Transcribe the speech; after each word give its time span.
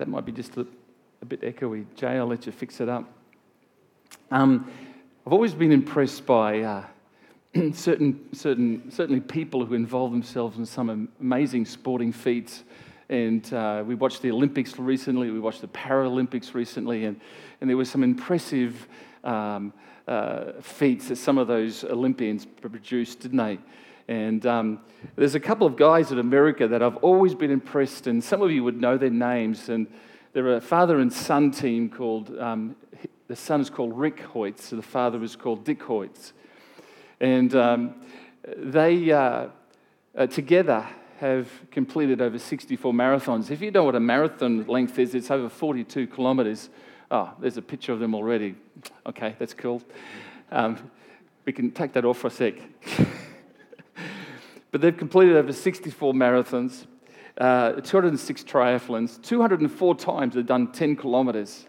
that 0.00 0.08
might 0.08 0.24
be 0.24 0.32
just 0.32 0.56
a, 0.56 0.66
a 1.20 1.26
bit 1.26 1.42
echoey. 1.42 1.84
Jay, 1.94 2.16
I'll 2.16 2.26
let 2.26 2.46
you 2.46 2.52
fix 2.52 2.80
it 2.80 2.88
up. 2.88 3.04
Um, 4.30 4.72
I've 5.26 5.32
always 5.34 5.52
been 5.52 5.72
impressed 5.72 6.24
by 6.24 6.60
uh, 6.60 6.84
certain, 7.74 8.34
certain, 8.34 8.90
certainly 8.90 9.20
people 9.20 9.66
who 9.66 9.74
involve 9.74 10.12
themselves 10.12 10.56
in 10.56 10.64
some 10.64 11.10
amazing 11.20 11.66
sporting 11.66 12.12
feats. 12.12 12.64
And 13.10 13.52
uh, 13.52 13.84
we 13.86 13.94
watched 13.94 14.22
the 14.22 14.30
Olympics 14.30 14.78
recently, 14.78 15.30
we 15.30 15.38
watched 15.38 15.60
the 15.60 15.68
Paralympics 15.68 16.54
recently, 16.54 17.04
and, 17.04 17.20
and 17.60 17.68
there 17.68 17.76
were 17.76 17.84
some 17.84 18.02
impressive 18.02 18.88
um, 19.22 19.70
uh, 20.08 20.52
feats 20.62 21.08
that 21.08 21.16
some 21.16 21.36
of 21.36 21.46
those 21.46 21.84
Olympians 21.84 22.46
produced, 22.46 23.20
didn't 23.20 23.36
they? 23.36 23.58
And 24.10 24.44
um, 24.44 24.80
there's 25.14 25.36
a 25.36 25.40
couple 25.40 25.68
of 25.68 25.76
guys 25.76 26.10
in 26.10 26.18
America 26.18 26.66
that 26.66 26.82
I've 26.82 26.96
always 26.96 27.32
been 27.32 27.52
impressed, 27.52 28.08
and 28.08 28.22
some 28.22 28.42
of 28.42 28.50
you 28.50 28.64
would 28.64 28.80
know 28.80 28.98
their 28.98 29.08
names. 29.08 29.68
And 29.68 29.86
they're 30.32 30.56
a 30.56 30.60
father 30.60 30.98
and 30.98 31.12
son 31.12 31.52
team 31.52 31.88
called, 31.88 32.36
um, 32.36 32.74
the 33.28 33.36
son 33.36 33.60
is 33.60 33.70
called 33.70 33.96
Rick 33.96 34.16
Hoyts, 34.34 34.62
so 34.62 34.74
the 34.74 34.82
father 34.82 35.22
is 35.22 35.36
called 35.36 35.64
Dick 35.64 35.78
Hoyts. 35.78 36.32
And 37.20 37.54
um, 37.54 37.94
they 38.56 39.12
uh, 39.12 39.46
uh, 40.16 40.26
together 40.26 40.84
have 41.20 41.48
completed 41.70 42.20
over 42.20 42.36
64 42.36 42.92
marathons. 42.92 43.52
If 43.52 43.60
you 43.60 43.70
know 43.70 43.84
what 43.84 43.94
a 43.94 44.00
marathon 44.00 44.66
length 44.66 44.98
is, 44.98 45.14
it's 45.14 45.30
over 45.30 45.48
42 45.48 46.08
kilometers. 46.08 46.68
Oh, 47.12 47.30
there's 47.38 47.58
a 47.58 47.62
picture 47.62 47.92
of 47.92 48.00
them 48.00 48.16
already. 48.16 48.56
Okay, 49.06 49.36
that's 49.38 49.54
cool. 49.54 49.80
Um, 50.50 50.90
we 51.44 51.52
can 51.52 51.70
take 51.70 51.92
that 51.92 52.04
off 52.04 52.18
for 52.18 52.26
a 52.26 52.30
sec. 52.30 52.54
but 54.70 54.80
they've 54.80 54.96
completed 54.96 55.36
over 55.36 55.52
64 55.52 56.12
marathons, 56.12 56.86
uh, 57.38 57.72
206 57.72 58.44
triathlons, 58.44 59.20
204 59.22 59.94
times 59.96 60.34
they've 60.34 60.46
done 60.46 60.72
10 60.72 60.96
kilometers. 60.96 61.66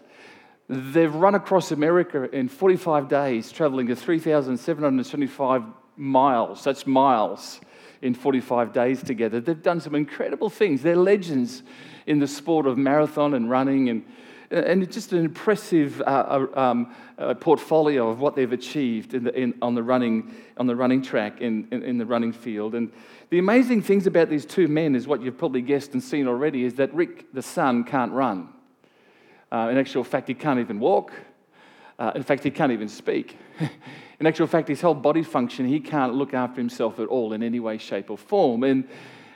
They've 0.67 1.13
run 1.13 1.35
across 1.35 1.71
America 1.71 2.29
in 2.31 2.47
45 2.47 3.07
days, 3.07 3.51
traveling 3.51 3.87
to 3.87 3.95
3,775 3.95 5.63
miles. 5.97 6.63
That's 6.63 6.87
miles 6.87 7.59
in 8.01 8.13
45 8.13 8.73
days 8.73 9.03
together. 9.03 9.39
They've 9.39 9.61
done 9.61 9.79
some 9.79 9.95
incredible 9.95 10.49
things. 10.49 10.81
They're 10.81 10.95
legends 10.95 11.63
in 12.07 12.19
the 12.19 12.27
sport 12.27 12.65
of 12.65 12.77
marathon 12.77 13.33
and 13.33 13.49
running, 13.49 13.89
and, 13.89 14.05
and 14.51 14.83
it's 14.83 14.93
just 14.93 15.13
an 15.13 15.23
impressive 15.23 16.01
uh, 16.01 16.47
uh 16.55 16.59
um, 16.59 16.93
uh, 17.17 17.33
portfolio 17.35 18.09
of 18.09 18.19
what 18.19 18.35
they've 18.35 18.51
achieved 18.51 19.13
in 19.13 19.23
the, 19.23 19.39
in, 19.39 19.53
on, 19.61 19.75
the 19.75 19.83
running, 19.83 20.33
on 20.57 20.67
the 20.67 20.75
running 20.75 21.01
track, 21.01 21.39
in, 21.39 21.67
in, 21.71 21.83
in 21.83 21.97
the 21.97 22.05
running 22.05 22.33
field. 22.33 22.75
And 22.75 22.91
the 23.29 23.39
amazing 23.39 23.81
things 23.83 24.07
about 24.07 24.29
these 24.29 24.45
two 24.45 24.67
men 24.67 24.95
is 24.95 25.07
what 25.07 25.21
you've 25.21 25.37
probably 25.37 25.61
guessed 25.61 25.93
and 25.93 26.03
seen 26.03 26.27
already 26.27 26.63
is 26.63 26.75
that 26.75 26.93
Rick, 26.93 27.31
the 27.33 27.41
son, 27.41 27.83
can't 27.83 28.11
run. 28.11 28.49
Uh, 29.51 29.69
in 29.71 29.77
actual 29.77 30.03
fact, 30.03 30.27
he 30.27 30.33
can't 30.33 30.59
even 30.59 30.79
walk. 30.79 31.13
Uh, 31.99 32.11
in 32.15 32.23
fact, 32.23 32.43
he 32.43 32.49
can't 32.49 32.71
even 32.71 32.87
speak. 32.87 33.37
in 34.19 34.25
actual 34.25 34.47
fact, 34.47 34.67
his 34.67 34.81
whole 34.81 34.95
body 34.95 35.23
function, 35.23 35.67
he 35.67 35.79
can't 35.79 36.15
look 36.15 36.33
after 36.33 36.59
himself 36.59 36.99
at 36.99 37.07
all 37.07 37.33
in 37.33 37.43
any 37.43 37.59
way, 37.59 37.77
shape, 37.77 38.09
or 38.09 38.17
form. 38.17 38.63
And 38.63 38.87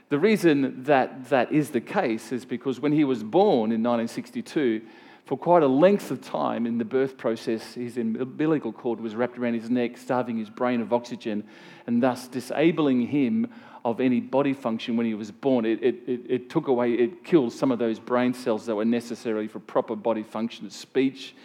the 0.09 0.17
reason 0.17 0.83
that 0.83 1.29
that 1.29 1.51
is 1.51 1.69
the 1.69 1.81
case 1.81 2.31
is 2.31 2.45
because 2.45 2.79
when 2.79 2.91
he 2.91 3.03
was 3.03 3.23
born 3.23 3.71
in 3.71 3.83
1962, 3.83 4.81
for 5.25 5.37
quite 5.37 5.63
a 5.63 5.67
length 5.67 6.11
of 6.11 6.21
time 6.21 6.67
in 6.67 6.77
the 6.77 6.85
birth 6.85 7.17
process, 7.17 7.73
his 7.73 7.97
umbilical 7.97 8.71
cord 8.71 8.99
was 8.99 9.15
wrapped 9.15 9.37
around 9.39 9.55
his 9.55 9.71
neck, 9.71 9.97
starving 9.97 10.37
his 10.37 10.51
brain 10.51 10.81
of 10.81 10.93
oxygen, 10.93 11.43
and 11.87 12.01
thus 12.01 12.27
disabling 12.27 13.07
him 13.07 13.47
of 13.83 13.99
any 13.99 14.19
body 14.19 14.53
function 14.53 14.97
when 14.97 15.05
he 15.05 15.15
was 15.15 15.31
born. 15.31 15.65
It, 15.65 15.83
it, 15.83 15.95
it, 16.07 16.21
it, 16.29 16.49
took 16.49 16.67
away, 16.67 16.93
it 16.93 17.23
killed 17.23 17.53
some 17.53 17.71
of 17.71 17.79
those 17.79 17.99
brain 17.99 18.35
cells 18.35 18.67
that 18.67 18.75
were 18.75 18.85
necessary 18.85 19.47
for 19.47 19.59
proper 19.59 19.95
body 19.95 20.23
function, 20.23 20.69
speech 20.69 21.35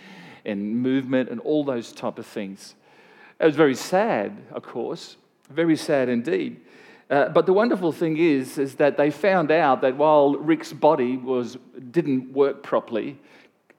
and 0.44 0.77
movement 0.83 1.31
and 1.31 1.41
all 1.41 1.65
those 1.65 1.92
type 1.92 2.19
of 2.19 2.27
things. 2.27 2.75
It 3.39 3.47
was 3.47 3.56
very 3.56 3.75
sad, 3.75 4.37
of 4.53 4.62
course, 4.62 5.16
very 5.49 5.76
sad 5.76 6.10
indeed. 6.10 6.60
Uh, 7.09 7.28
but 7.28 7.44
the 7.44 7.53
wonderful 7.53 7.93
thing 7.93 8.16
is, 8.19 8.56
is 8.59 8.76
that 8.76 8.97
they 8.97 9.10
found 9.10 9.50
out 9.50 9.81
that 9.81 9.97
while 9.97 10.34
Rick's 10.37 10.72
body 10.72 11.16
was, 11.16 11.59
didn't 11.91 12.32
work 12.32 12.62
properly, 12.62 13.19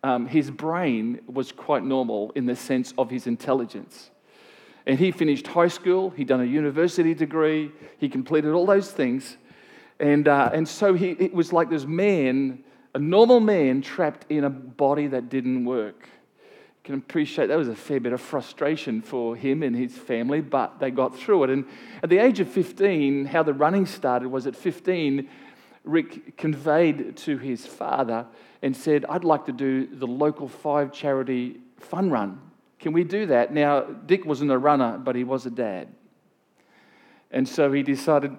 um, 0.03 0.25
his 0.25 0.49
brain 0.49 1.21
was 1.27 1.51
quite 1.51 1.83
normal 1.83 2.31
in 2.35 2.45
the 2.45 2.55
sense 2.55 2.93
of 2.97 3.09
his 3.09 3.27
intelligence. 3.27 4.09
And 4.85 4.97
he 4.97 5.11
finished 5.11 5.45
high 5.47 5.67
school, 5.67 6.09
he'd 6.11 6.27
done 6.27 6.41
a 6.41 6.45
university 6.45 7.13
degree, 7.13 7.71
he 7.99 8.09
completed 8.09 8.51
all 8.51 8.65
those 8.65 8.91
things. 8.91 9.37
And, 9.99 10.27
uh, 10.27 10.49
and 10.53 10.67
so 10.67 10.95
he, 10.95 11.11
it 11.11 11.33
was 11.33 11.53
like 11.53 11.69
this 11.69 11.85
man, 11.85 12.63
a 12.95 12.99
normal 12.99 13.39
man, 13.39 13.83
trapped 13.83 14.25
in 14.29 14.43
a 14.43 14.49
body 14.49 15.07
that 15.07 15.29
didn't 15.29 15.65
work. 15.65 16.09
You 16.83 16.85
can 16.85 16.95
appreciate 16.95 17.47
that 17.47 17.57
was 17.57 17.67
a 17.67 17.75
fair 17.75 17.99
bit 17.99 18.11
of 18.11 18.19
frustration 18.19 19.03
for 19.03 19.35
him 19.35 19.61
and 19.61 19.75
his 19.75 19.95
family, 19.95 20.41
but 20.41 20.79
they 20.79 20.89
got 20.89 21.15
through 21.15 21.43
it. 21.43 21.49
And 21.51 21.65
at 22.01 22.09
the 22.09 22.17
age 22.17 22.39
of 22.39 22.49
15, 22.49 23.25
how 23.25 23.43
the 23.43 23.53
running 23.53 23.85
started 23.85 24.29
was 24.29 24.47
at 24.47 24.55
15, 24.55 25.29
Rick 25.83 26.37
conveyed 26.37 27.17
to 27.17 27.37
his 27.37 27.67
father 27.67 28.25
and 28.61 28.75
said, 28.75 29.05
I'd 29.09 29.23
like 29.23 29.45
to 29.45 29.51
do 29.51 29.87
the 29.87 30.07
local 30.07 30.47
five 30.47 30.91
charity 30.91 31.57
fun 31.79 32.09
run. 32.09 32.39
Can 32.79 32.93
we 32.93 33.03
do 33.03 33.27
that? 33.27 33.53
Now, 33.53 33.81
Dick 33.81 34.25
wasn't 34.25 34.51
a 34.51 34.57
runner, 34.57 34.97
but 34.97 35.15
he 35.15 35.23
was 35.23 35.45
a 35.45 35.51
dad. 35.51 35.87
And 37.31 37.47
so 37.47 37.71
he 37.71 37.83
decided, 37.83 38.35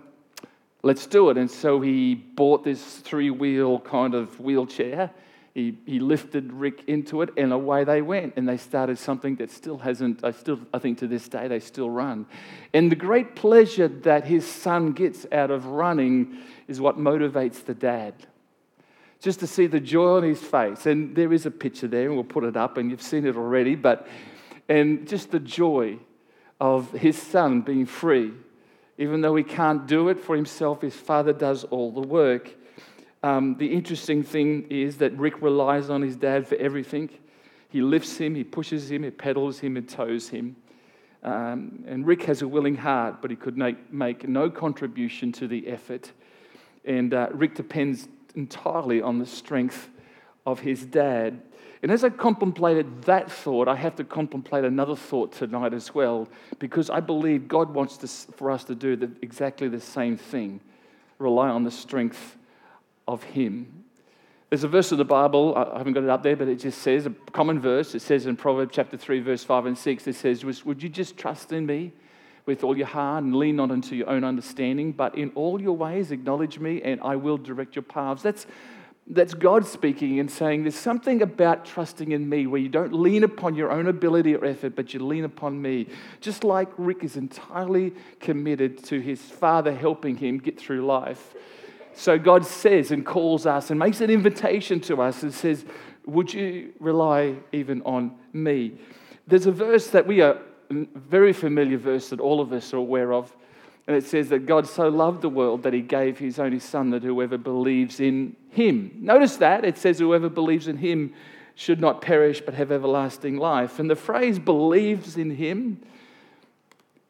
let's 0.83 1.07
do 1.07 1.31
it. 1.31 1.39
And 1.39 1.51
so 1.51 1.81
he 1.81 2.15
bought 2.15 2.65
this 2.65 2.99
three 2.99 3.31
wheel 3.31 3.81
kind 3.81 4.15
of 4.15 4.39
wheelchair. 4.39 5.11
He, 5.55 5.77
he 5.87 6.01
lifted 6.01 6.53
Rick 6.53 6.85
into 6.87 7.21
it, 7.21 7.29
and 7.37 7.53
away 7.53 7.85
they 7.85 8.01
went. 8.01 8.35
And 8.37 8.49
they 8.49 8.57
started 8.57 8.99
something 8.99 9.37
that 9.37 9.51
still 9.51 9.79
hasn't, 9.79 10.25
I 10.25 10.31
still, 10.33 10.61
I 10.73 10.79
think 10.79 10.99
to 10.99 11.07
this 11.07 11.29
day, 11.29 11.47
they 11.47 11.61
still 11.61 11.91
run. 11.91 12.27
And 12.73 12.91
the 12.91 12.97
great 12.97 13.37
pleasure 13.37 13.89
that 13.89 14.25
his 14.25 14.47
son 14.47 14.93
gets 14.93 15.27
out 15.31 15.51
of 15.51 15.67
running 15.67 16.39
is 16.69 16.81
what 16.81 16.99
motivates 16.99 17.65
the 17.65 17.75
dad 17.75 18.15
just 19.23 19.41
to 19.41 19.47
see 19.47 19.69
the 19.69 19.81
joy 19.81 20.17
on 20.17 20.25
his 20.25 20.41
face. 20.41 20.85
And 20.85 21.15
there 21.15 21.33
is 21.33 21.47
a 21.47 21.51
picture 21.51 21.87
there, 21.87 22.07
and 22.07 22.15
we'll 22.15 22.25
put 22.25 22.45
it 22.45 22.57
up, 22.57 22.77
and 22.77 22.91
you've 22.91 23.01
seen 23.01 23.25
it 23.25 23.37
already. 23.37 23.77
But 23.77 24.07
and 24.69 25.07
just 25.09 25.31
the 25.31 25.41
joy 25.41 25.99
of 26.61 26.91
his 26.93 27.21
son 27.21 27.61
being 27.63 27.87
free. 27.87 28.33
Even 28.99 29.21
though 29.21 29.35
he 29.35 29.43
can't 29.43 29.87
do 29.87 30.09
it 30.09 30.21
for 30.21 30.37
himself, 30.37 30.83
his 30.83 30.95
father 30.95 31.33
does 31.33 31.65
all 31.65 31.91
the 31.93 32.01
work. 32.01 32.55
Um, 33.23 33.57
the 33.59 33.73
interesting 33.73 34.23
thing 34.23 34.67
is 34.69 34.99
that 34.99 35.13
Rick 35.17 35.41
relies 35.41 35.89
on 35.89 36.03
his 36.03 36.17
dad 36.17 36.47
for 36.47 36.57
everything. 36.57 37.11
He 37.69 37.81
lifts 37.81 38.17
him, 38.17 38.35
he 38.35 38.45
pushes 38.45 38.91
him, 38.91 39.03
he 39.03 39.11
pedals 39.11 39.61
him, 39.61 39.77
and 39.77 39.89
tows 39.89 40.29
him. 40.29 40.57
Um, 41.23 41.85
and 41.87 42.07
Rick 42.07 42.25
has 42.25 42.43
a 42.43 42.49
willing 42.49 42.77
heart, 42.77 43.23
but 43.23 43.31
he 43.31 43.37
could 43.37 43.57
make, 43.57 43.93
make 43.93 44.29
no 44.29 44.51
contribution 44.51 45.33
to 45.33 45.47
the 45.47 45.69
effort. 45.69 46.13
And 46.85 47.15
uh, 47.15 47.29
Rick 47.33 47.55
depends 47.55 48.09
entirely 48.35 49.01
on 49.01 49.19
the 49.19 49.27
strength 49.27 49.89
of 50.47 50.61
his 50.61 50.85
dad. 50.85 51.41
And 51.83 51.91
as 51.91 52.05
I 52.05 52.11
contemplated 52.11 53.03
that 53.03 53.31
thought, 53.31 53.67
I 53.67 53.75
have 53.75 53.97
to 53.97 54.05
contemplate 54.05 54.65
another 54.65 54.95
thought 54.95 55.33
tonight 55.33 55.75
as 55.75 55.95
well, 55.95 56.29
because 56.59 56.91
I 56.91 57.01
believe 57.01 57.49
God 57.49 57.75
wants 57.75 57.97
to, 57.99 58.33
for 58.35 58.51
us 58.51 58.65
to 58.65 58.75
do 58.75 58.95
the, 58.95 59.11
exactly 59.21 59.69
the 59.69 59.81
same 59.81 60.17
thing 60.17 60.61
rely 61.19 61.49
on 61.49 61.65
the 61.65 61.71
strength 61.71 62.37
of 63.09 63.23
Him. 63.23 63.85
There's 64.49 64.65
a 64.65 64.69
verse 64.69 64.93
of 64.93 64.99
the 64.99 65.05
Bible, 65.05 65.55
I 65.57 65.79
haven't 65.79 65.95
got 65.95 66.03
it 66.03 66.11
up 66.11 66.23
there, 66.23 66.37
but 66.37 66.47
it 66.47 66.57
just 66.57 66.83
says, 66.83 67.07
a 67.07 67.11
common 67.33 67.59
verse, 67.59 67.95
it 67.95 68.03
says 68.03 68.27
in 68.27 68.37
Proverbs 68.37 68.73
chapter 68.75 68.97
3, 68.97 69.21
verse 69.21 69.43
5 69.43 69.67
and 69.67 69.79
6, 69.79 70.07
it 70.07 70.15
says, 70.15 70.45
Would 70.45 70.83
you 70.83 70.89
just 70.89 71.17
trust 71.17 71.53
in 71.53 71.65
me 71.65 71.93
with 72.47 72.65
all 72.65 72.77
your 72.77 72.87
heart 72.87 73.25
and 73.25 73.37
lean 73.37 73.57
not 73.57 73.71
into 73.71 73.95
your 73.95 74.09
own 74.09 74.25
understanding, 74.25 74.93
but 74.93 75.17
in 75.17 75.31
all 75.35 75.61
your 75.61 75.77
ways 75.77 76.11
acknowledge 76.11 76.59
me 76.59 76.83
and 76.83 77.01
I 77.03 77.17
will 77.17 77.39
direct 77.39 77.77
your 77.77 77.83
paths? 77.83 78.23
That's 78.23 78.47
that's 79.09 79.35
God 79.35 79.67
speaking 79.67 80.21
and 80.21 80.31
saying, 80.31 80.63
There's 80.63 80.77
something 80.77 81.23
about 81.23 81.65
trusting 81.65 82.13
in 82.13 82.29
me 82.29 82.47
where 82.47 82.61
you 82.61 82.69
don't 82.69 82.93
lean 82.93 83.25
upon 83.25 83.55
your 83.55 83.71
own 83.71 83.89
ability 83.89 84.35
or 84.35 84.45
effort, 84.45 84.77
but 84.77 84.95
you 84.95 85.05
lean 85.05 85.25
upon 85.25 85.61
me. 85.61 85.89
Just 86.21 86.45
like 86.45 86.69
Rick 86.79 87.03
is 87.03 87.17
entirely 87.17 87.93
committed 88.21 88.83
to 88.85 89.01
his 89.01 89.21
father 89.21 89.75
helping 89.75 90.17
him 90.17 90.39
get 90.39 90.59
through 90.59 90.87
life. 90.87 91.35
So 91.95 92.19
God 92.19 92.47
says 92.47 92.91
and 92.91 93.05
calls 93.05 93.45
us 93.45 93.71
and 93.71 93.79
makes 93.79 94.01
an 94.01 94.09
invitation 94.09 94.81
to 94.83 95.03
us 95.03 95.23
and 95.23 95.35
says, 95.35 95.65
Would 96.07 96.33
you 96.33 96.73
rely 96.79 97.37
even 97.51 97.83
on 97.83 98.17
me? 98.33 98.79
There's 99.27 99.47
a 99.47 99.53
verse 99.53 99.89
that 99.89 100.07
we 100.07 100.21
are, 100.21 100.39
very 100.73 101.33
familiar 101.33 101.79
verse 101.79 102.11
that 102.11 102.21
all 102.21 102.41
of 102.41 102.53
us 102.53 102.73
are 102.73 102.79
aware 102.79 103.13
of. 103.13 103.35
And 103.87 103.97
it 103.97 104.05
says 104.05 104.29
that 104.29 104.47
God 104.47 104.69
so 104.69 104.89
loved 104.89 105.23
the 105.23 105.29
world 105.29 105.65
that 105.65 105.73
he 105.73 105.81
gave 105.81 106.19
his 106.19 106.39
only 106.39 106.61
son 106.61 106.91
that 106.91 107.03
whoever 107.03 107.37
believes 107.37 107.99
in 108.01 108.37
him. 108.51 108.93
Notice 109.01 109.37
that 109.39 109.65
it 109.65 109.77
says 109.77 109.99
whoever 109.99 110.29
believes 110.29 110.69
in 110.69 110.77
him 110.77 111.13
should 111.55 111.81
not 111.81 112.01
perish 112.01 112.41
but 112.41 112.55
have 112.55 112.71
everlasting 112.71 113.37
life. 113.37 113.79
And 113.79 113.91
the 113.91 113.97
phrase 113.97 114.39
believes 114.39 115.17
in 115.17 115.31
him, 115.31 115.81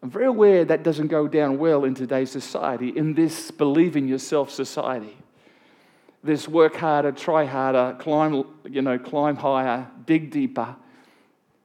I'm 0.03 0.11
very 0.11 0.27
aware 0.27 0.65
that 0.65 0.83
doesn't 0.83 1.09
go 1.09 1.29
down 1.29 1.59
well 1.59 1.85
in 1.85 1.95
today's 1.95 2.31
society, 2.31 2.89
in 2.89 3.15
this 3.15 3.51
believe 3.51 3.97
in 3.97 4.09
yourself 4.09 4.51
society. 4.51 5.17
this 6.25 6.49
work 6.49 6.77
harder, 6.77 7.13
try 7.13 7.45
harder, 7.45 7.97
climb, 7.99 8.45
you 8.65 8.81
know, 8.81 8.99
climb 8.99 9.37
higher, 9.37 9.89
dig 10.07 10.31
deeper 10.31 10.77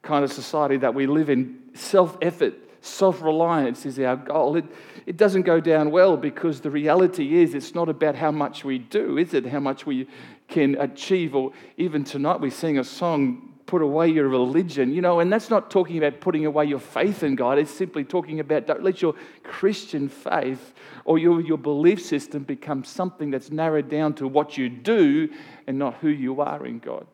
kind 0.02 0.24
of 0.24 0.32
society 0.32 0.76
that 0.78 0.94
we 0.94 1.06
live 1.06 1.30
in. 1.30 1.57
Self 1.74 2.16
effort, 2.22 2.54
self 2.80 3.22
reliance 3.22 3.86
is 3.86 3.98
our 3.98 4.16
goal. 4.16 4.56
It, 4.56 4.64
it 5.06 5.16
doesn't 5.16 5.42
go 5.42 5.60
down 5.60 5.90
well 5.90 6.16
because 6.16 6.60
the 6.60 6.70
reality 6.70 7.36
is 7.36 7.54
it's 7.54 7.74
not 7.74 7.88
about 7.88 8.14
how 8.14 8.30
much 8.30 8.64
we 8.64 8.78
do, 8.78 9.18
is 9.18 9.34
it? 9.34 9.46
How 9.46 9.60
much 9.60 9.86
we 9.86 10.08
can 10.48 10.76
achieve. 10.80 11.34
Or 11.34 11.52
even 11.76 12.04
tonight 12.04 12.40
we 12.40 12.50
sing 12.50 12.78
a 12.78 12.84
song 12.84 13.48
put 13.68 13.82
away 13.82 14.08
your 14.08 14.28
religion, 14.28 14.92
you 14.92 15.02
know, 15.02 15.20
and 15.20 15.30
that's 15.30 15.50
not 15.50 15.70
talking 15.70 15.98
about 15.98 16.20
putting 16.20 16.46
away 16.46 16.64
your 16.64 16.78
faith 16.78 17.22
in 17.22 17.36
God. 17.36 17.58
It's 17.58 17.70
simply 17.70 18.02
talking 18.02 18.40
about 18.40 18.66
don't 18.66 18.82
let 18.82 19.02
your 19.02 19.14
Christian 19.44 20.08
faith 20.08 20.72
or 21.04 21.18
your, 21.18 21.42
your 21.42 21.58
belief 21.58 22.02
system 22.02 22.44
become 22.44 22.82
something 22.82 23.30
that's 23.30 23.50
narrowed 23.50 23.90
down 23.90 24.14
to 24.14 24.26
what 24.26 24.56
you 24.56 24.70
do 24.70 25.28
and 25.66 25.78
not 25.78 25.96
who 25.96 26.08
you 26.08 26.40
are 26.40 26.64
in 26.64 26.78
God. 26.78 27.06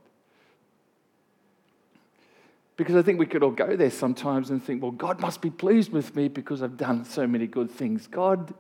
Because 2.77 2.97
I 2.97 3.03
think 3.03 3.21
we 3.21 3.27
could 3.27 3.43
all 3.43 3.51
go 3.51 3.77
there 3.77 3.91
sometimes 3.91 4.51
and 4.51 4.63
think, 4.63 4.83
well, 4.83 4.91
God 4.91 5.21
must 5.21 5.41
be 5.41 5.51
pleased 5.51 5.93
with 5.93 6.17
me 6.17 6.29
because 6.29 6.63
I've 6.63 6.77
done 6.77 7.05
so 7.05 7.27
many 7.27 7.47
good 7.47 7.71
things. 7.71 8.09
God 8.09 8.53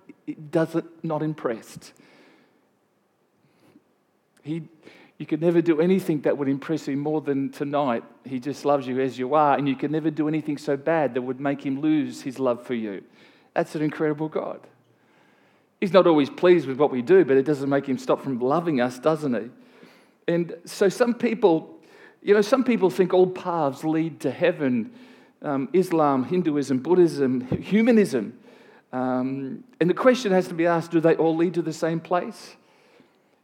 doesn't 0.51 1.05
not 1.05 1.23
impressed. 1.23 1.93
He, 4.43 4.63
you 5.19 5.27
could 5.27 5.41
never 5.41 5.61
do 5.61 5.81
anything 5.81 6.21
that 6.23 6.39
would 6.39 6.49
impress 6.49 6.87
him 6.87 7.01
more 7.01 7.21
than 7.21 7.51
tonight. 7.51 8.05
He 8.25 8.39
just 8.39 8.65
loves 8.65 8.87
you 8.87 9.01
as 9.01 9.19
you 9.19 9.35
are, 9.35 9.57
and 9.57 9.69
you 9.69 9.75
could 9.75 9.91
never 9.91 10.11
do 10.11 10.29
anything 10.29 10.59
so 10.59 10.77
bad 10.77 11.15
that 11.15 11.23
would 11.23 11.41
make 11.41 11.65
him 11.65 11.81
lose 11.81 12.23
his 12.23 12.39
love 12.39 12.65
for 12.65 12.75
you. 12.75 13.03
That's 13.55 13.75
an 13.75 13.83
incredible 13.83 14.29
God. 14.29 14.61
He's 15.81 15.93
not 15.93 16.07
always 16.07 16.31
pleased 16.31 16.67
with 16.67 16.79
what 16.79 16.91
we 16.91 17.03
do, 17.03 17.25
but 17.25 17.37
it 17.37 17.45
doesn't 17.45 17.69
make 17.69 17.87
him 17.87 17.99
stop 17.99 18.23
from 18.23 18.39
loving 18.39 18.81
us, 18.81 18.99
doesn't 18.99 19.35
he? 19.35 19.51
And 20.27 20.55
so 20.65 20.89
some 20.89 21.15
people, 21.15 21.74
you 22.25 22.35
know, 22.35 22.41
some 22.41 22.65
people 22.65 22.91
think 22.91 23.15
all 23.15 23.29
paths 23.29 23.85
lead 23.85 24.21
to 24.21 24.31
heaven 24.31 24.91
um, 25.43 25.69
Islam, 25.75 26.25
Hinduism, 26.25 26.79
Buddhism, 26.79 27.43
humanism. 27.47 28.39
Um, 28.93 29.63
and 29.79 29.91
the 29.91 29.95
question 29.95 30.33
has 30.33 30.49
to 30.49 30.55
be 30.55 30.67
asked 30.67 30.91
do 30.91 31.01
they 31.01 31.15
all 31.17 31.37
lead 31.37 31.55
to 31.55 31.63
the 31.63 31.73
same 31.73 32.01
place? 32.01 32.57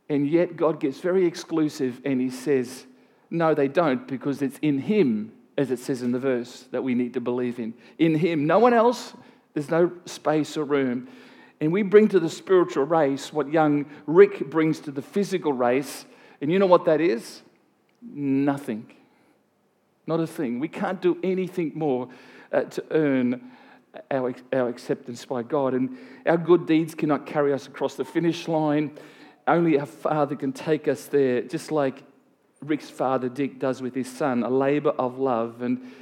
And 0.08 0.26
yet 0.26 0.56
God 0.56 0.80
gets 0.80 0.98
very 1.00 1.26
exclusive 1.26 2.00
and 2.04 2.20
he 2.20 2.30
says, 2.30 2.86
no, 3.28 3.54
they 3.54 3.68
don't, 3.68 4.08
because 4.08 4.42
it's 4.42 4.58
in 4.60 4.78
him, 4.78 5.32
as 5.56 5.70
it 5.70 5.78
says 5.78 6.02
in 6.02 6.10
the 6.10 6.18
verse, 6.18 6.66
that 6.72 6.82
we 6.82 6.94
need 6.94 7.14
to 7.14 7.20
believe 7.20 7.60
in. 7.60 7.74
In 7.98 8.14
him. 8.14 8.46
No 8.46 8.58
one 8.58 8.72
else, 8.72 9.12
there's 9.54 9.70
no 9.70 9.92
space 10.06 10.56
or 10.56 10.64
room. 10.64 11.06
And 11.60 11.70
we 11.70 11.82
bring 11.82 12.08
to 12.08 12.18
the 12.18 12.30
spiritual 12.30 12.84
race 12.84 13.32
what 13.32 13.52
young 13.52 13.84
Rick 14.06 14.50
brings 14.50 14.80
to 14.80 14.90
the 14.90 15.02
physical 15.02 15.52
race. 15.52 16.06
And 16.40 16.50
you 16.50 16.58
know 16.58 16.66
what 16.66 16.86
that 16.86 17.00
is? 17.00 17.42
Nothing. 18.02 18.92
Not 20.06 20.20
a 20.20 20.26
thing. 20.26 20.58
We 20.60 20.68
can't 20.68 21.00
do 21.00 21.18
anything 21.22 21.72
more 21.74 22.08
uh, 22.52 22.62
to 22.62 22.84
earn 22.90 23.50
our, 24.10 24.34
our 24.52 24.68
acceptance 24.68 25.24
by 25.24 25.42
God. 25.42 25.74
And 25.74 25.98
our 26.26 26.36
good 26.36 26.66
deeds 26.66 26.94
cannot 26.94 27.26
carry 27.26 27.52
us 27.52 27.66
across 27.66 27.94
the 27.94 28.04
finish 28.04 28.48
line. 28.48 28.98
Only 29.46 29.78
our 29.78 29.86
Father 29.86 30.36
can 30.36 30.52
take 30.52 30.88
us 30.88 31.06
there, 31.06 31.42
just 31.42 31.70
like 31.72 32.02
Rick's 32.62 32.90
father 32.90 33.28
Dick 33.28 33.58
does 33.58 33.80
with 33.80 33.94
his 33.94 34.10
son, 34.10 34.42
a 34.42 34.50
labor 34.50 34.90
of 34.90 35.18
love. 35.18 35.62
And 35.62 35.92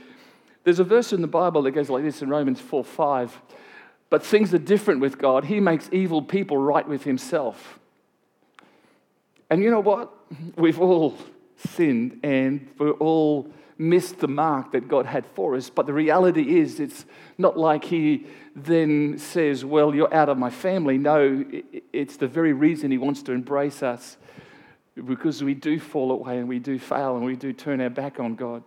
there's 0.64 0.80
a 0.80 0.84
verse 0.84 1.12
in 1.12 1.20
the 1.20 1.28
Bible 1.28 1.62
that 1.62 1.70
goes 1.70 1.88
like 1.88 2.02
this 2.02 2.20
in 2.20 2.28
Romans 2.28 2.60
4 2.60 2.84
5. 2.84 3.40
But 4.10 4.24
things 4.24 4.54
are 4.54 4.58
different 4.58 5.00
with 5.00 5.18
God. 5.18 5.44
He 5.44 5.60
makes 5.60 5.88
evil 5.92 6.22
people 6.22 6.56
right 6.56 6.86
with 6.88 7.04
himself. 7.04 7.78
And 9.50 9.62
you 9.62 9.70
know 9.70 9.80
what? 9.80 10.12
We've 10.56 10.80
all 10.80 11.16
sinned 11.58 12.20
and 12.22 12.68
we're 12.78 12.92
all 12.92 13.50
missed 13.78 14.18
the 14.18 14.28
mark 14.28 14.72
that 14.72 14.88
God 14.88 15.06
had 15.06 15.24
for 15.24 15.54
us. 15.54 15.70
But 15.70 15.86
the 15.86 15.92
reality 15.92 16.58
is, 16.58 16.80
it's 16.80 17.06
not 17.38 17.56
like 17.56 17.84
He 17.84 18.26
then 18.56 19.18
says, 19.18 19.64
Well, 19.64 19.94
you're 19.94 20.12
out 20.12 20.28
of 20.28 20.36
my 20.36 20.50
family. 20.50 20.98
No, 20.98 21.44
it's 21.92 22.16
the 22.16 22.26
very 22.26 22.52
reason 22.52 22.90
He 22.90 22.98
wants 22.98 23.22
to 23.24 23.32
embrace 23.32 23.82
us 23.82 24.16
because 25.06 25.44
we 25.44 25.54
do 25.54 25.78
fall 25.78 26.10
away 26.10 26.38
and 26.38 26.48
we 26.48 26.58
do 26.58 26.78
fail 26.78 27.16
and 27.16 27.24
we 27.24 27.36
do 27.36 27.52
turn 27.52 27.80
our 27.80 27.90
back 27.90 28.18
on 28.18 28.34
God. 28.34 28.64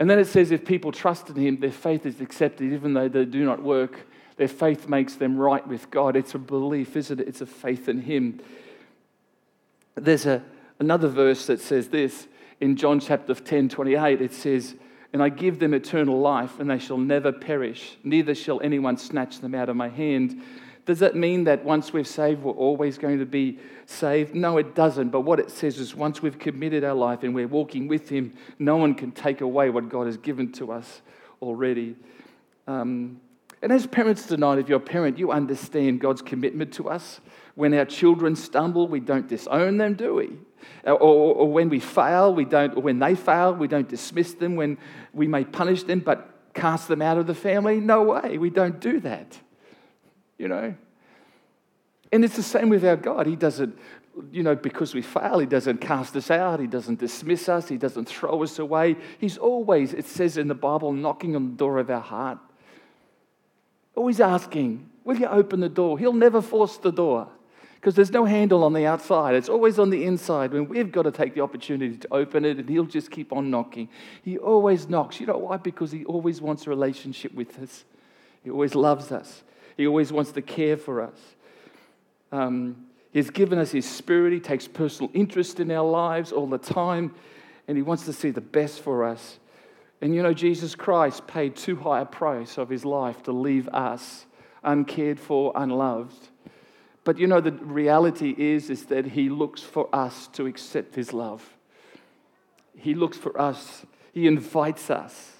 And 0.00 0.08
then 0.08 0.18
it 0.18 0.26
says, 0.26 0.50
If 0.50 0.64
people 0.64 0.92
trust 0.92 1.28
in 1.28 1.36
Him, 1.36 1.60
their 1.60 1.70
faith 1.70 2.06
is 2.06 2.20
accepted, 2.20 2.72
even 2.72 2.94
though 2.94 3.08
they 3.08 3.24
do 3.24 3.44
not 3.44 3.62
work. 3.62 4.08
Their 4.38 4.48
faith 4.48 4.88
makes 4.88 5.14
them 5.14 5.36
right 5.36 5.64
with 5.66 5.90
God. 5.90 6.16
It's 6.16 6.34
a 6.34 6.38
belief, 6.38 6.96
isn't 6.96 7.20
it? 7.20 7.28
It's 7.28 7.42
a 7.42 7.46
faith 7.46 7.88
in 7.88 8.00
Him. 8.00 8.40
There's 9.94 10.24
a, 10.24 10.42
another 10.82 11.06
verse 11.06 11.46
that 11.46 11.60
says 11.60 11.88
this 11.90 12.26
in 12.60 12.74
John 12.74 12.98
chapter 12.98 13.34
10, 13.34 13.68
28, 13.68 14.20
it 14.20 14.34
says, 14.34 14.74
And 15.12 15.22
I 15.22 15.28
give 15.28 15.60
them 15.60 15.74
eternal 15.74 16.18
life, 16.18 16.58
and 16.58 16.68
they 16.68 16.80
shall 16.80 16.98
never 16.98 17.30
perish, 17.30 17.96
neither 18.02 18.34
shall 18.34 18.60
anyone 18.62 18.96
snatch 18.96 19.38
them 19.38 19.54
out 19.54 19.68
of 19.68 19.76
my 19.76 19.88
hand. 19.88 20.42
Does 20.84 20.98
that 20.98 21.14
mean 21.14 21.44
that 21.44 21.64
once 21.64 21.92
we're 21.92 22.02
saved, 22.02 22.42
we're 22.42 22.52
always 22.52 22.98
going 22.98 23.20
to 23.20 23.26
be 23.26 23.60
saved? 23.86 24.34
No, 24.34 24.58
it 24.58 24.74
doesn't. 24.74 25.10
But 25.10 25.20
what 25.20 25.38
it 25.38 25.52
says 25.52 25.78
is 25.78 25.94
once 25.94 26.20
we've 26.20 26.40
committed 26.40 26.82
our 26.82 26.94
life 26.94 27.22
and 27.22 27.32
we're 27.32 27.46
walking 27.46 27.86
with 27.86 28.08
Him, 28.08 28.34
no 28.58 28.76
one 28.76 28.96
can 28.96 29.12
take 29.12 29.40
away 29.40 29.70
what 29.70 29.88
God 29.88 30.06
has 30.06 30.16
given 30.16 30.50
to 30.54 30.72
us 30.72 31.00
already. 31.40 31.94
Um, 32.66 33.20
and 33.62 33.70
as 33.70 33.86
parents 33.86 34.26
tonight, 34.26 34.58
if 34.58 34.68
you're 34.68 34.78
a 34.78 34.80
parent, 34.80 35.18
you 35.18 35.30
understand 35.30 36.00
God's 36.00 36.20
commitment 36.20 36.72
to 36.74 36.88
us. 36.88 37.20
When 37.54 37.72
our 37.74 37.84
children 37.84 38.34
stumble, 38.34 38.88
we 38.88 38.98
don't 38.98 39.28
disown 39.28 39.76
them, 39.76 39.94
do 39.94 40.14
we? 40.14 40.30
Or, 40.84 40.94
or, 40.94 41.34
or, 41.34 41.52
when 41.52 41.68
we 41.68 41.78
fail, 41.78 42.34
we 42.34 42.44
don't, 42.44 42.82
when 42.82 42.98
they 42.98 43.14
fail, 43.14 43.54
we 43.54 43.68
don't 43.68 43.88
dismiss 43.88 44.34
them. 44.34 44.56
When 44.56 44.78
we 45.12 45.28
may 45.28 45.44
punish 45.44 45.84
them, 45.84 46.00
but 46.00 46.28
cast 46.54 46.88
them 46.88 47.02
out 47.02 47.18
of 47.18 47.28
the 47.28 47.34
family. 47.34 47.78
No 47.78 48.02
way, 48.02 48.36
we 48.36 48.50
don't 48.50 48.80
do 48.80 48.98
that. 49.00 49.38
You 50.38 50.48
know? 50.48 50.74
And 52.10 52.24
it's 52.24 52.36
the 52.36 52.42
same 52.42 52.68
with 52.68 52.84
our 52.84 52.96
God. 52.96 53.26
He 53.26 53.36
doesn't, 53.36 53.78
you 54.32 54.42
know, 54.42 54.56
because 54.56 54.92
we 54.92 55.02
fail, 55.02 55.38
He 55.38 55.46
doesn't 55.46 55.80
cast 55.80 56.16
us 56.16 56.32
out, 56.32 56.58
He 56.58 56.66
doesn't 56.66 56.98
dismiss 56.98 57.48
us, 57.48 57.68
He 57.68 57.76
doesn't 57.76 58.06
throw 58.06 58.42
us 58.42 58.58
away. 58.58 58.96
He's 59.18 59.38
always, 59.38 59.94
it 59.94 60.06
says 60.06 60.36
in 60.36 60.48
the 60.48 60.54
Bible, 60.54 60.92
knocking 60.92 61.36
on 61.36 61.50
the 61.50 61.56
door 61.56 61.78
of 61.78 61.90
our 61.90 62.00
heart. 62.00 62.38
Always 63.94 64.20
asking, 64.20 64.88
Will 65.04 65.18
you 65.18 65.26
open 65.26 65.60
the 65.60 65.68
door? 65.68 65.98
He'll 65.98 66.12
never 66.12 66.40
force 66.40 66.76
the 66.76 66.92
door 66.92 67.28
because 67.74 67.96
there's 67.96 68.12
no 68.12 68.24
handle 68.24 68.62
on 68.62 68.72
the 68.72 68.86
outside. 68.86 69.34
It's 69.34 69.48
always 69.48 69.80
on 69.80 69.90
the 69.90 70.04
inside 70.04 70.52
when 70.52 70.68
we've 70.68 70.92
got 70.92 71.02
to 71.02 71.10
take 71.10 71.34
the 71.34 71.40
opportunity 71.40 71.96
to 71.96 72.08
open 72.12 72.44
it 72.44 72.58
and 72.58 72.68
he'll 72.68 72.84
just 72.84 73.10
keep 73.10 73.32
on 73.32 73.50
knocking. 73.50 73.88
He 74.22 74.38
always 74.38 74.88
knocks. 74.88 75.18
You 75.18 75.26
know 75.26 75.38
why? 75.38 75.56
Because 75.56 75.90
he 75.90 76.04
always 76.04 76.40
wants 76.40 76.66
a 76.66 76.70
relationship 76.70 77.34
with 77.34 77.58
us, 77.58 77.84
he 78.44 78.50
always 78.50 78.76
loves 78.76 79.10
us, 79.10 79.42
he 79.76 79.86
always 79.86 80.12
wants 80.12 80.30
to 80.32 80.42
care 80.42 80.76
for 80.76 81.02
us. 81.02 81.18
Um, 82.30 82.86
he's 83.12 83.30
given 83.30 83.58
us 83.58 83.72
his 83.72 83.88
spirit, 83.88 84.32
he 84.32 84.40
takes 84.40 84.68
personal 84.68 85.10
interest 85.12 85.58
in 85.58 85.70
our 85.72 85.88
lives 85.88 86.30
all 86.30 86.46
the 86.46 86.58
time, 86.58 87.12
and 87.66 87.76
he 87.76 87.82
wants 87.82 88.04
to 88.04 88.12
see 88.12 88.30
the 88.30 88.40
best 88.40 88.80
for 88.80 89.04
us. 89.04 89.38
And 90.02 90.14
you 90.14 90.22
know, 90.22 90.34
Jesus 90.34 90.74
Christ 90.74 91.26
paid 91.28 91.54
too 91.54 91.76
high 91.76 92.00
a 92.00 92.04
price 92.04 92.58
of 92.58 92.68
his 92.68 92.84
life 92.84 93.22
to 93.22 93.32
leave 93.32 93.68
us 93.68 94.26
uncared 94.64 95.20
for, 95.20 95.52
unloved. 95.54 96.28
But 97.04 97.18
you 97.18 97.26
know, 97.26 97.40
the 97.40 97.52
reality 97.52 98.34
is, 98.36 98.68
is 98.68 98.86
that 98.86 99.06
He 99.06 99.28
looks 99.28 99.62
for 99.62 99.88
us 99.94 100.28
to 100.34 100.46
accept 100.46 100.94
His 100.94 101.12
love. 101.12 101.56
He 102.76 102.94
looks 102.94 103.16
for 103.16 103.40
us, 103.40 103.84
He 104.12 104.26
invites 104.26 104.90
us. 104.90 105.32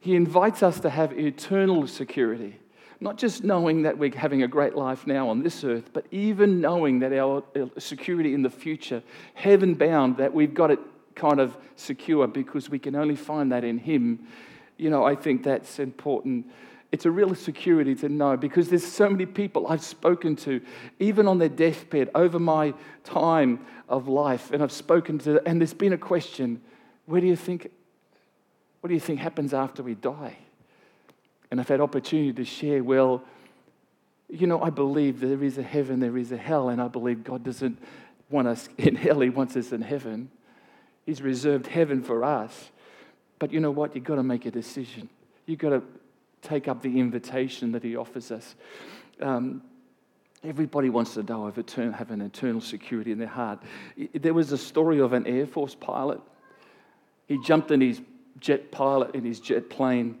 He 0.00 0.14
invites 0.14 0.62
us 0.62 0.80
to 0.80 0.90
have 0.90 1.18
eternal 1.18 1.86
security. 1.86 2.58
Not 3.00 3.18
just 3.18 3.44
knowing 3.44 3.82
that 3.82 3.98
we're 3.98 4.14
having 4.14 4.42
a 4.42 4.48
great 4.48 4.74
life 4.74 5.06
now 5.06 5.28
on 5.28 5.42
this 5.42 5.64
earth, 5.64 5.90
but 5.92 6.06
even 6.10 6.60
knowing 6.60 7.00
that 7.00 7.12
our 7.12 7.42
security 7.78 8.32
in 8.32 8.42
the 8.42 8.50
future, 8.50 9.02
heaven 9.34 9.74
bound, 9.74 10.16
that 10.16 10.32
we've 10.32 10.54
got 10.54 10.70
it 10.70 10.78
kind 11.16 11.40
of 11.40 11.56
secure 11.74 12.28
because 12.28 12.70
we 12.70 12.78
can 12.78 12.94
only 12.94 13.16
find 13.16 13.50
that 13.50 13.64
in 13.64 13.78
Him. 13.78 14.26
You 14.76 14.90
know, 14.90 15.04
I 15.04 15.16
think 15.16 15.42
that's 15.42 15.78
important 15.78 16.46
it's 16.92 17.04
a 17.04 17.10
real 17.10 17.34
security 17.34 17.94
to 17.96 18.08
know 18.08 18.36
because 18.36 18.68
there's 18.68 18.86
so 18.86 19.10
many 19.10 19.26
people 19.26 19.66
I've 19.66 19.82
spoken 19.82 20.36
to, 20.36 20.60
even 20.98 21.26
on 21.26 21.38
their 21.38 21.48
deathbed, 21.48 22.10
over 22.14 22.38
my 22.38 22.74
time 23.04 23.66
of 23.88 24.08
life, 24.08 24.50
and 24.50 24.62
I've 24.62 24.72
spoken 24.72 25.18
to, 25.20 25.46
and 25.46 25.60
there's 25.60 25.74
been 25.74 25.92
a 25.92 25.98
question: 25.98 26.60
Where 27.06 27.20
do 27.20 27.26
you 27.26 27.36
think? 27.36 27.70
What 28.80 28.88
do 28.88 28.94
you 28.94 29.00
think 29.00 29.18
happens 29.18 29.52
after 29.52 29.82
we 29.82 29.94
die? 29.94 30.36
And 31.50 31.60
I've 31.60 31.68
had 31.68 31.80
opportunity 31.80 32.32
to 32.32 32.44
share. 32.44 32.82
Well, 32.82 33.22
you 34.28 34.46
know, 34.46 34.62
I 34.62 34.70
believe 34.70 35.20
there 35.20 35.42
is 35.42 35.58
a 35.58 35.62
heaven, 35.62 36.00
there 36.00 36.16
is 36.16 36.32
a 36.32 36.36
hell, 36.36 36.68
and 36.68 36.80
I 36.80 36.88
believe 36.88 37.24
God 37.24 37.44
doesn't 37.44 37.78
want 38.30 38.48
us 38.48 38.68
in 38.78 38.94
hell; 38.94 39.20
He 39.20 39.30
wants 39.30 39.56
us 39.56 39.72
in 39.72 39.82
heaven. 39.82 40.30
He's 41.06 41.22
reserved 41.22 41.66
heaven 41.66 42.02
for 42.02 42.22
us. 42.24 42.70
But 43.38 43.52
you 43.52 43.60
know 43.60 43.70
what? 43.70 43.94
You've 43.94 44.04
got 44.04 44.16
to 44.16 44.22
make 44.22 44.44
a 44.44 44.50
decision. 44.50 45.08
You've 45.46 45.58
got 45.60 45.70
to 45.70 45.82
take 46.42 46.68
up 46.68 46.82
the 46.82 47.00
invitation 47.00 47.72
that 47.72 47.82
he 47.82 47.96
offers 47.96 48.30
us. 48.30 48.54
Um, 49.20 49.62
Everybody 50.44 50.90
wants 50.90 51.14
to 51.14 51.22
know 51.22 51.46
of 51.46 51.56
have 51.56 52.10
an 52.10 52.20
eternal 52.20 52.60
security 52.60 53.10
in 53.10 53.18
their 53.18 53.26
heart. 53.26 53.60
There 54.14 54.34
was 54.34 54.52
a 54.52 54.58
story 54.58 55.00
of 55.00 55.12
an 55.12 55.26
Air 55.26 55.46
Force 55.46 55.74
pilot. 55.74 56.20
He 57.26 57.38
jumped 57.42 57.70
in 57.72 57.80
his 57.80 58.00
jet 58.38 58.70
pilot, 58.70 59.14
in 59.14 59.24
his 59.24 59.40
jet 59.40 59.68
plane. 59.70 60.18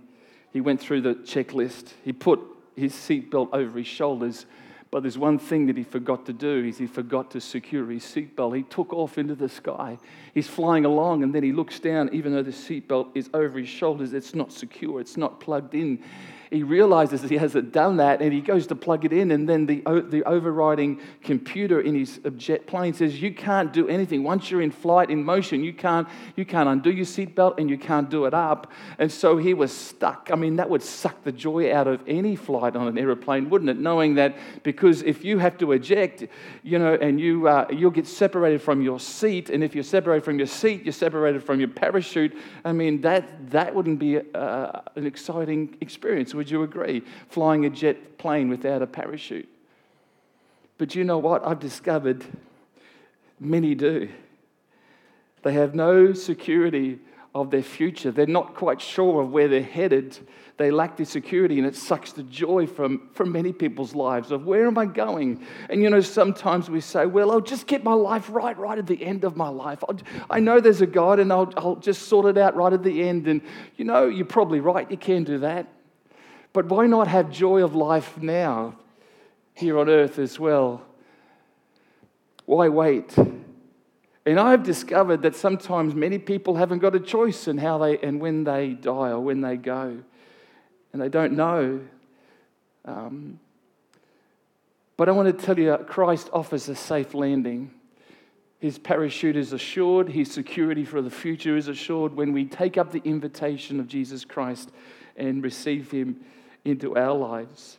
He 0.52 0.60
went 0.60 0.80
through 0.80 1.02
the 1.02 1.14
checklist. 1.14 1.92
He 2.02 2.12
put 2.12 2.40
his 2.74 2.92
seatbelt 2.92 3.50
over 3.52 3.78
his 3.78 3.86
shoulders. 3.86 4.46
But 4.90 5.02
there's 5.02 5.18
one 5.18 5.38
thing 5.38 5.66
that 5.66 5.76
he 5.76 5.82
forgot 5.82 6.26
to 6.26 6.32
do 6.32 6.64
is 6.64 6.78
he 6.78 6.86
forgot 6.86 7.30
to 7.32 7.40
secure 7.40 7.90
his 7.90 8.04
seatbelt. 8.04 8.56
He 8.56 8.62
took 8.62 8.92
off 8.92 9.18
into 9.18 9.34
the 9.34 9.48
sky. 9.48 9.98
He's 10.32 10.46
flying 10.46 10.84
along 10.84 11.22
and 11.22 11.34
then 11.34 11.42
he 11.42 11.52
looks 11.52 11.80
down, 11.80 12.08
even 12.12 12.32
though 12.32 12.42
the 12.42 12.52
seatbelt 12.52 13.08
is 13.14 13.28
over 13.34 13.58
his 13.58 13.68
shoulders, 13.68 14.12
it's 14.12 14.34
not 14.34 14.52
secure, 14.52 15.00
it's 15.00 15.16
not 15.16 15.40
plugged 15.40 15.74
in 15.74 16.02
he 16.50 16.62
realizes 16.62 17.22
he 17.22 17.36
hasn't 17.36 17.72
done 17.72 17.96
that 17.98 18.20
and 18.20 18.32
he 18.32 18.40
goes 18.40 18.66
to 18.68 18.74
plug 18.74 19.04
it 19.04 19.12
in 19.12 19.30
and 19.30 19.48
then 19.48 19.66
the, 19.66 19.82
the 20.08 20.22
overriding 20.24 21.00
computer 21.22 21.80
in 21.80 21.94
his 21.94 22.20
jet 22.36 22.66
plane 22.66 22.94
says 22.94 23.20
you 23.20 23.34
can't 23.34 23.72
do 23.72 23.88
anything. 23.88 24.22
Once 24.22 24.50
you're 24.50 24.62
in 24.62 24.70
flight 24.70 25.10
in 25.10 25.22
motion 25.24 25.62
you 25.64 25.72
can't 25.72 26.08
you 26.36 26.44
can't 26.44 26.68
undo 26.68 26.90
your 26.90 27.06
seatbelt 27.06 27.58
and 27.58 27.70
you 27.70 27.78
can't 27.78 28.10
do 28.10 28.24
it 28.24 28.34
up. 28.34 28.70
And 28.98 29.10
so 29.10 29.36
he 29.36 29.54
was 29.54 29.72
stuck. 29.72 30.30
I 30.32 30.36
mean 30.36 30.56
that 30.56 30.70
would 30.70 30.82
suck 30.82 31.22
the 31.24 31.32
joy 31.32 31.74
out 31.74 31.86
of 31.86 32.02
any 32.06 32.36
flight 32.36 32.76
on 32.76 32.88
an 32.88 32.98
aeroplane 32.98 33.50
wouldn't 33.50 33.70
it? 33.70 33.78
Knowing 33.78 34.14
that 34.16 34.36
because 34.62 35.02
if 35.02 35.24
you 35.24 35.38
have 35.38 35.58
to 35.58 35.72
eject 35.72 36.26
you 36.62 36.78
know 36.78 36.94
and 36.94 37.20
you 37.20 37.48
uh, 37.48 37.66
you'll 37.70 37.90
get 37.90 38.06
separated 38.06 38.60
from 38.60 38.82
your 38.82 39.00
seat 39.00 39.50
and 39.50 39.62
if 39.62 39.74
you're 39.74 39.84
separated 39.84 40.24
from 40.24 40.38
your 40.38 40.46
seat 40.46 40.84
you're 40.84 40.92
separated 40.92 41.42
from 41.42 41.58
your 41.60 41.68
parachute 41.68 42.36
i 42.64 42.72
mean 42.72 43.00
that 43.00 43.50
that 43.50 43.74
wouldn't 43.74 43.98
be 43.98 44.18
uh, 44.34 44.80
an 44.96 45.06
exciting 45.06 45.76
experience 45.80 46.34
would 46.34 46.45
you 46.50 46.62
agree? 46.62 47.02
Flying 47.28 47.64
a 47.64 47.70
jet 47.70 48.18
plane 48.18 48.48
without 48.48 48.82
a 48.82 48.86
parachute. 48.86 49.48
But 50.78 50.94
you 50.94 51.04
know 51.04 51.18
what? 51.18 51.46
I've 51.46 51.60
discovered 51.60 52.24
many 53.40 53.74
do. 53.74 54.08
They 55.42 55.52
have 55.52 55.74
no 55.74 56.12
security 56.12 56.98
of 57.34 57.50
their 57.50 57.62
future. 57.62 58.10
They're 58.10 58.26
not 58.26 58.54
quite 58.54 58.80
sure 58.80 59.22
of 59.22 59.30
where 59.30 59.46
they're 59.46 59.62
headed. 59.62 60.18
They 60.56 60.70
lack 60.70 60.96
the 60.96 61.04
security, 61.04 61.58
and 61.58 61.66
it 61.66 61.76
sucks 61.76 62.12
the 62.12 62.22
joy 62.22 62.66
from, 62.66 63.10
from 63.12 63.30
many 63.30 63.52
people's 63.52 63.94
lives 63.94 64.30
of 64.30 64.46
where 64.46 64.66
am 64.66 64.78
I 64.78 64.86
going? 64.86 65.44
And 65.68 65.82
you 65.82 65.90
know, 65.90 66.00
sometimes 66.00 66.70
we 66.70 66.80
say, 66.80 67.04
well, 67.04 67.30
I'll 67.30 67.42
just 67.42 67.66
get 67.66 67.84
my 67.84 67.92
life 67.92 68.28
right, 68.30 68.56
right 68.56 68.78
at 68.78 68.86
the 68.86 69.04
end 69.04 69.24
of 69.24 69.36
my 69.36 69.48
life. 69.48 69.84
I'll, 69.86 69.98
i 70.30 70.40
know 70.40 70.60
there's 70.60 70.80
a 70.80 70.86
God, 70.86 71.20
and 71.20 71.30
I'll, 71.30 71.52
I'll 71.58 71.76
just 71.76 72.08
sort 72.08 72.24
it 72.24 72.38
out 72.38 72.56
right 72.56 72.72
at 72.72 72.82
the 72.82 73.06
end. 73.06 73.28
And 73.28 73.42
you 73.76 73.84
know, 73.84 74.06
you're 74.06 74.24
probably 74.24 74.60
right, 74.60 74.90
you 74.90 74.96
can 74.96 75.24
do 75.24 75.38
that. 75.38 75.66
But 76.56 76.70
why 76.70 76.86
not 76.86 77.06
have 77.06 77.30
joy 77.30 77.62
of 77.62 77.74
life 77.74 78.16
now, 78.16 78.78
here 79.52 79.78
on 79.78 79.90
earth 79.90 80.18
as 80.18 80.40
well? 80.40 80.80
Why 82.46 82.70
wait? 82.70 83.14
And 84.24 84.40
I've 84.40 84.62
discovered 84.62 85.20
that 85.20 85.36
sometimes 85.36 85.94
many 85.94 86.18
people 86.18 86.54
haven't 86.54 86.78
got 86.78 86.94
a 86.94 86.98
choice 86.98 87.46
in 87.46 87.58
how 87.58 87.76
they 87.76 87.98
and 87.98 88.22
when 88.22 88.44
they 88.44 88.70
die 88.70 89.10
or 89.10 89.20
when 89.20 89.42
they 89.42 89.58
go, 89.58 89.98
and 90.94 91.02
they 91.02 91.10
don't 91.10 91.34
know. 91.34 91.82
Um, 92.86 93.38
but 94.96 95.10
I 95.10 95.12
want 95.12 95.38
to 95.38 95.44
tell 95.44 95.58
you, 95.58 95.76
Christ 95.86 96.30
offers 96.32 96.70
a 96.70 96.74
safe 96.74 97.12
landing. 97.12 97.70
His 98.60 98.78
parachute 98.78 99.36
is 99.36 99.52
assured, 99.52 100.08
his 100.08 100.32
security 100.32 100.86
for 100.86 101.02
the 101.02 101.10
future 101.10 101.54
is 101.58 101.68
assured 101.68 102.16
when 102.16 102.32
we 102.32 102.46
take 102.46 102.78
up 102.78 102.92
the 102.92 103.02
invitation 103.04 103.78
of 103.78 103.88
Jesus 103.88 104.24
Christ 104.24 104.70
and 105.18 105.44
receive 105.44 105.90
him 105.90 106.24
into 106.66 106.96
our 106.96 107.14
lives. 107.14 107.78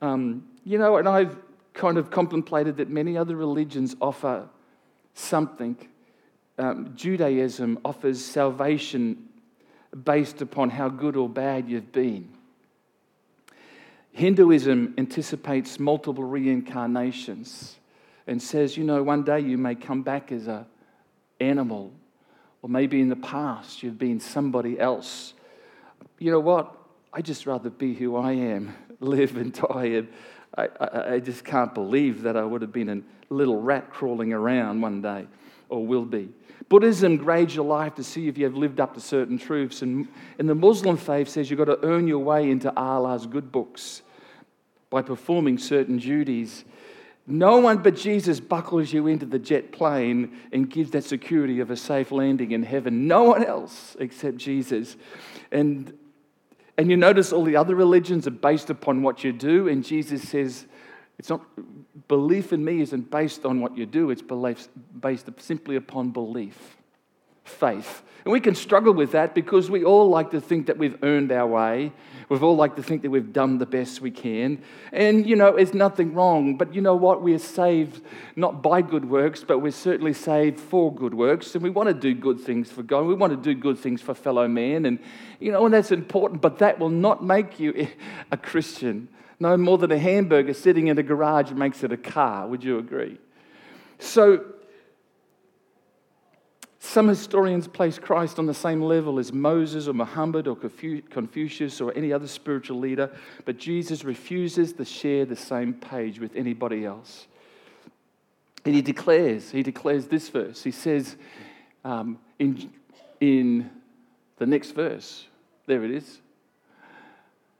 Um, 0.00 0.46
you 0.64 0.78
know, 0.78 0.96
and 0.96 1.08
I've 1.08 1.36
kind 1.74 1.98
of 1.98 2.10
contemplated 2.10 2.76
that 2.76 2.88
many 2.88 3.16
other 3.16 3.36
religions 3.36 3.96
offer 4.00 4.48
something. 5.14 5.76
Um, 6.58 6.92
Judaism 6.94 7.78
offers 7.84 8.24
salvation 8.24 9.28
based 10.04 10.42
upon 10.42 10.70
how 10.70 10.88
good 10.88 11.16
or 11.16 11.28
bad 11.28 11.68
you've 11.68 11.92
been. 11.92 12.28
Hinduism 14.12 14.94
anticipates 14.98 15.78
multiple 15.78 16.24
reincarnations 16.24 17.76
and 18.26 18.42
says, 18.42 18.76
you 18.76 18.84
know, 18.84 19.02
one 19.02 19.22
day 19.22 19.40
you 19.40 19.56
may 19.56 19.74
come 19.74 20.02
back 20.02 20.30
as 20.32 20.46
an 20.46 20.66
animal, 21.40 21.92
or 22.62 22.68
maybe 22.68 23.00
in 23.00 23.08
the 23.08 23.16
past 23.16 23.82
you've 23.82 23.98
been 23.98 24.20
somebody 24.20 24.78
else. 24.78 25.34
You 26.18 26.30
know 26.30 26.40
what? 26.40 26.76
I 27.12 27.22
just 27.22 27.46
rather 27.46 27.70
be 27.70 27.94
who 27.94 28.16
I 28.16 28.32
am, 28.32 28.74
live 29.00 29.36
and 29.36 29.52
die. 29.52 29.84
And 29.86 30.08
I, 30.56 30.68
I, 30.80 31.14
I 31.14 31.18
just 31.20 31.44
can't 31.44 31.74
believe 31.74 32.22
that 32.22 32.36
I 32.36 32.44
would 32.44 32.62
have 32.62 32.72
been 32.72 32.88
a 32.88 33.34
little 33.34 33.60
rat 33.60 33.90
crawling 33.90 34.32
around 34.32 34.80
one 34.80 35.02
day, 35.02 35.26
or 35.68 35.86
will 35.86 36.04
be. 36.04 36.30
Buddhism 36.68 37.16
grades 37.16 37.54
your 37.54 37.64
life 37.64 37.96
to 37.96 38.04
see 38.04 38.28
if 38.28 38.38
you 38.38 38.44
have 38.44 38.54
lived 38.54 38.78
up 38.78 38.94
to 38.94 39.00
certain 39.00 39.38
truths. 39.38 39.82
And, 39.82 40.06
and 40.38 40.48
the 40.48 40.54
Muslim 40.54 40.96
faith 40.96 41.28
says 41.28 41.50
you've 41.50 41.58
got 41.58 41.64
to 41.64 41.84
earn 41.84 42.06
your 42.06 42.20
way 42.20 42.48
into 42.48 42.72
Allah's 42.76 43.26
good 43.26 43.50
books 43.50 44.02
by 44.88 45.02
performing 45.02 45.58
certain 45.58 45.98
duties. 45.98 46.64
No 47.26 47.58
one 47.58 47.78
but 47.78 47.96
Jesus 47.96 48.40
buckles 48.40 48.92
you 48.92 49.06
into 49.06 49.26
the 49.26 49.38
jet 49.38 49.72
plane 49.72 50.36
and 50.52 50.68
gives 50.68 50.90
that 50.92 51.04
security 51.04 51.60
of 51.60 51.70
a 51.70 51.76
safe 51.76 52.12
landing 52.12 52.52
in 52.52 52.62
heaven. 52.62 53.06
No 53.06 53.24
one 53.24 53.44
else 53.44 53.96
except 53.98 54.36
Jesus. 54.36 54.96
And 55.52 55.92
and 56.80 56.90
you 56.90 56.96
notice 56.96 57.30
all 57.30 57.44
the 57.44 57.56
other 57.56 57.74
religions 57.74 58.26
are 58.26 58.30
based 58.30 58.70
upon 58.70 59.02
what 59.02 59.22
you 59.22 59.34
do, 59.34 59.68
and 59.68 59.84
Jesus 59.84 60.26
says, 60.26 60.64
it's 61.18 61.28
not 61.28 61.42
belief 62.08 62.54
in 62.54 62.64
me 62.64 62.80
isn't 62.80 63.10
based 63.10 63.44
on 63.44 63.60
what 63.60 63.76
you 63.76 63.84
do, 63.84 64.08
it's 64.08 64.22
belief, 64.22 64.66
based 64.98 65.28
simply 65.36 65.76
upon 65.76 66.08
belief, 66.08 66.78
faith. 67.44 68.02
And 68.24 68.32
we 68.32 68.40
can 68.40 68.54
struggle 68.54 68.92
with 68.92 69.12
that 69.12 69.34
because 69.34 69.70
we 69.70 69.82
all 69.82 70.08
like 70.10 70.30
to 70.32 70.40
think 70.40 70.66
that 70.66 70.76
we've 70.76 71.02
earned 71.02 71.32
our 71.32 71.46
way. 71.46 71.92
We've 72.28 72.44
all 72.44 72.54
like 72.54 72.76
to 72.76 72.82
think 72.82 73.02
that 73.02 73.10
we've 73.10 73.32
done 73.32 73.58
the 73.58 73.66
best 73.66 74.00
we 74.00 74.10
can. 74.10 74.62
And, 74.92 75.26
you 75.26 75.36
know, 75.36 75.56
there's 75.56 75.72
nothing 75.72 76.14
wrong. 76.14 76.56
But 76.56 76.74
you 76.74 76.82
know 76.82 76.94
what? 76.94 77.22
We're 77.22 77.38
saved 77.38 78.04
not 78.36 78.62
by 78.62 78.82
good 78.82 79.08
works, 79.08 79.42
but 79.42 79.60
we're 79.60 79.72
certainly 79.72 80.12
saved 80.12 80.60
for 80.60 80.94
good 80.94 81.14
works. 81.14 81.54
And 81.54 81.64
we 81.64 81.70
want 81.70 81.88
to 81.88 81.94
do 81.94 82.14
good 82.14 82.38
things 82.38 82.70
for 82.70 82.82
God. 82.82 83.06
We 83.06 83.14
want 83.14 83.32
to 83.32 83.36
do 83.36 83.58
good 83.58 83.78
things 83.78 84.02
for 84.02 84.14
fellow 84.14 84.46
man. 84.46 84.84
And, 84.84 84.98
you 85.40 85.50
know, 85.50 85.64
and 85.64 85.72
that's 85.72 85.90
important. 85.90 86.42
But 86.42 86.58
that 86.58 86.78
will 86.78 86.90
not 86.90 87.24
make 87.24 87.58
you 87.58 87.88
a 88.30 88.36
Christian. 88.36 89.08
No 89.40 89.56
more 89.56 89.78
than 89.78 89.90
a 89.90 89.98
hamburger 89.98 90.52
sitting 90.52 90.88
in 90.88 90.98
a 90.98 91.02
garage 91.02 91.52
makes 91.52 91.82
it 91.82 91.90
a 91.90 91.96
car. 91.96 92.46
Would 92.46 92.62
you 92.62 92.78
agree? 92.78 93.18
So, 93.98 94.44
some 96.82 97.08
historians 97.08 97.68
place 97.68 97.98
Christ 97.98 98.38
on 98.38 98.46
the 98.46 98.54
same 98.54 98.80
level 98.80 99.18
as 99.18 99.34
Moses 99.34 99.86
or 99.86 99.92
Muhammad 99.92 100.48
or 100.48 100.56
Confucius 100.56 101.78
or 101.78 101.92
any 101.94 102.10
other 102.10 102.26
spiritual 102.26 102.78
leader, 102.78 103.10
but 103.44 103.58
Jesus 103.58 104.02
refuses 104.02 104.72
to 104.72 104.86
share 104.86 105.26
the 105.26 105.36
same 105.36 105.74
page 105.74 106.18
with 106.18 106.34
anybody 106.34 106.86
else. 106.86 107.26
And 108.64 108.74
he 108.74 108.80
declares, 108.80 109.50
he 109.50 109.62
declares 109.62 110.06
this 110.06 110.30
verse. 110.30 110.62
He 110.62 110.70
says 110.70 111.16
um, 111.84 112.18
in, 112.38 112.72
in 113.20 113.70
the 114.38 114.46
next 114.46 114.72
verse, 114.72 115.26
there 115.66 115.84
it 115.84 115.90
is. 115.90 116.18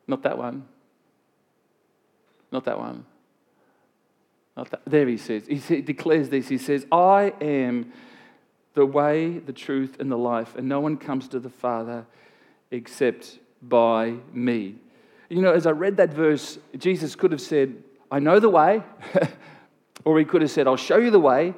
Not 0.07 0.23
that 0.23 0.39
one. 0.39 0.67
Not 2.51 2.65
that 2.65 2.79
one. 2.79 3.05
Not 4.57 4.71
that. 4.71 4.81
There 4.87 5.07
he 5.07 5.19
says. 5.19 5.47
He 5.47 5.83
declares 5.83 6.31
this. 6.31 6.49
He 6.49 6.59
says, 6.59 6.87
I 6.91 7.35
am 7.41 7.93
the 8.81 8.87
way, 8.87 9.39
the 9.39 9.53
truth, 9.53 10.01
and 10.01 10.11
the 10.11 10.17
life, 10.17 10.57
and 10.57 10.67
no 10.67 10.81
one 10.81 10.97
comes 10.97 11.29
to 11.29 11.39
the 11.39 11.51
Father 11.51 12.07
except 12.71 13.39
by 13.61 14.15
me. 14.33 14.77
You 15.29 15.43
know, 15.43 15.53
as 15.53 15.67
I 15.67 15.73
read 15.73 15.99
that 15.99 16.15
verse, 16.15 16.59
Jesus 16.79 17.15
could 17.15 17.31
have 17.31 17.43
said, 17.43 17.75
I 18.11 18.21
know 18.21 18.41
the 18.41 18.49
way, 18.49 18.83
or 20.07 20.19
he 20.19 20.25
could 20.25 20.41
have 20.41 20.51
said, 20.51 20.67
I'll 20.67 20.79
show 20.79 20.97
you 20.97 21.11
the 21.11 21.21
way, 21.21 21.53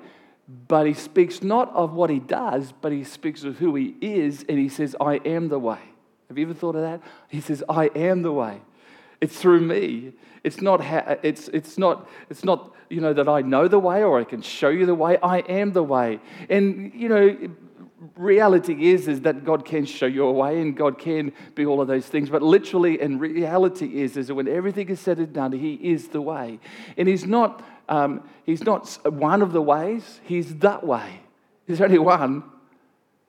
but 0.67 0.85
he 0.85 0.95
speaks 0.95 1.45
not 1.45 1.73
of 1.75 1.93
what 1.93 2.11
he 2.11 2.19
does, 2.19 2.75
but 2.81 2.91
he 2.91 3.05
speaks 3.05 3.45
of 3.45 3.57
who 3.59 3.77
he 3.77 3.95
is, 4.01 4.45
and 4.49 4.59
he 4.59 4.69
says, 4.69 4.97
I 5.01 5.21
am 5.25 5.49
the 5.49 5.61
way. 5.61 5.79
Have 6.27 6.39
you 6.39 6.47
ever 6.47 6.55
thought 6.55 6.75
of 6.75 6.83
that? 6.83 7.03
He 7.29 7.41
says, 7.41 7.63
I 7.69 7.85
am 7.95 8.23
the 8.23 8.33
way. 8.33 8.63
It's 9.23 9.41
through 9.41 9.61
me. 9.61 10.13
It's 10.43 10.61
not, 10.61 10.81
ha- 10.83 11.17
it's, 11.23 11.47
it's, 11.49 11.79
not, 11.79 12.09
it's 12.29 12.43
not, 12.43 12.75
you 12.91 13.01
know, 13.01 13.13
that 13.13 13.29
I 13.29 13.41
know 13.41 13.69
the 13.69 13.79
way 13.79 14.03
or 14.03 14.21
I 14.21 14.25
can 14.25 14.43
show 14.43 14.69
you 14.69 14.85
the 14.85 14.97
way. 14.97 15.17
I 15.23 15.39
am 15.39 15.73
the 15.73 15.83
way. 15.85 16.19
And, 16.51 16.93
you 16.93 17.09
know, 17.09 17.37
reality 18.17 18.91
is, 18.91 19.07
is 19.07 19.21
that 19.21 19.45
God 19.45 19.65
can 19.65 19.85
show 19.85 20.07
you 20.07 20.25
a 20.25 20.33
way 20.33 20.61
and 20.61 20.77
God 20.77 20.99
can 20.99 21.33
be 21.55 21.65
all 21.65 21.81
of 21.81 21.87
those 21.87 22.07
things. 22.07 22.31
But 22.31 22.43
literally, 22.43 23.01
and 23.01 23.21
reality 23.21 24.03
is, 24.03 24.17
is 24.17 24.27
that 24.27 24.35
when 24.35 24.49
everything 24.49 24.89
is 24.89 24.99
said 24.99 25.19
and 25.19 25.33
done, 25.33 25.53
He 25.53 25.75
is 25.75 26.09
the 26.09 26.21
way. 26.21 26.59
And 26.97 27.07
He's 27.07 27.25
not, 27.25 27.65
um, 27.89 28.29
he's 28.45 28.65
not 28.65 28.99
one 29.05 29.41
of 29.41 29.53
the 29.53 29.63
ways, 29.63 30.21
He's 30.25 30.57
that 30.57 30.85
way. 30.85 31.21
There's 31.69 31.81
only 31.81 31.99
one. 31.99 32.43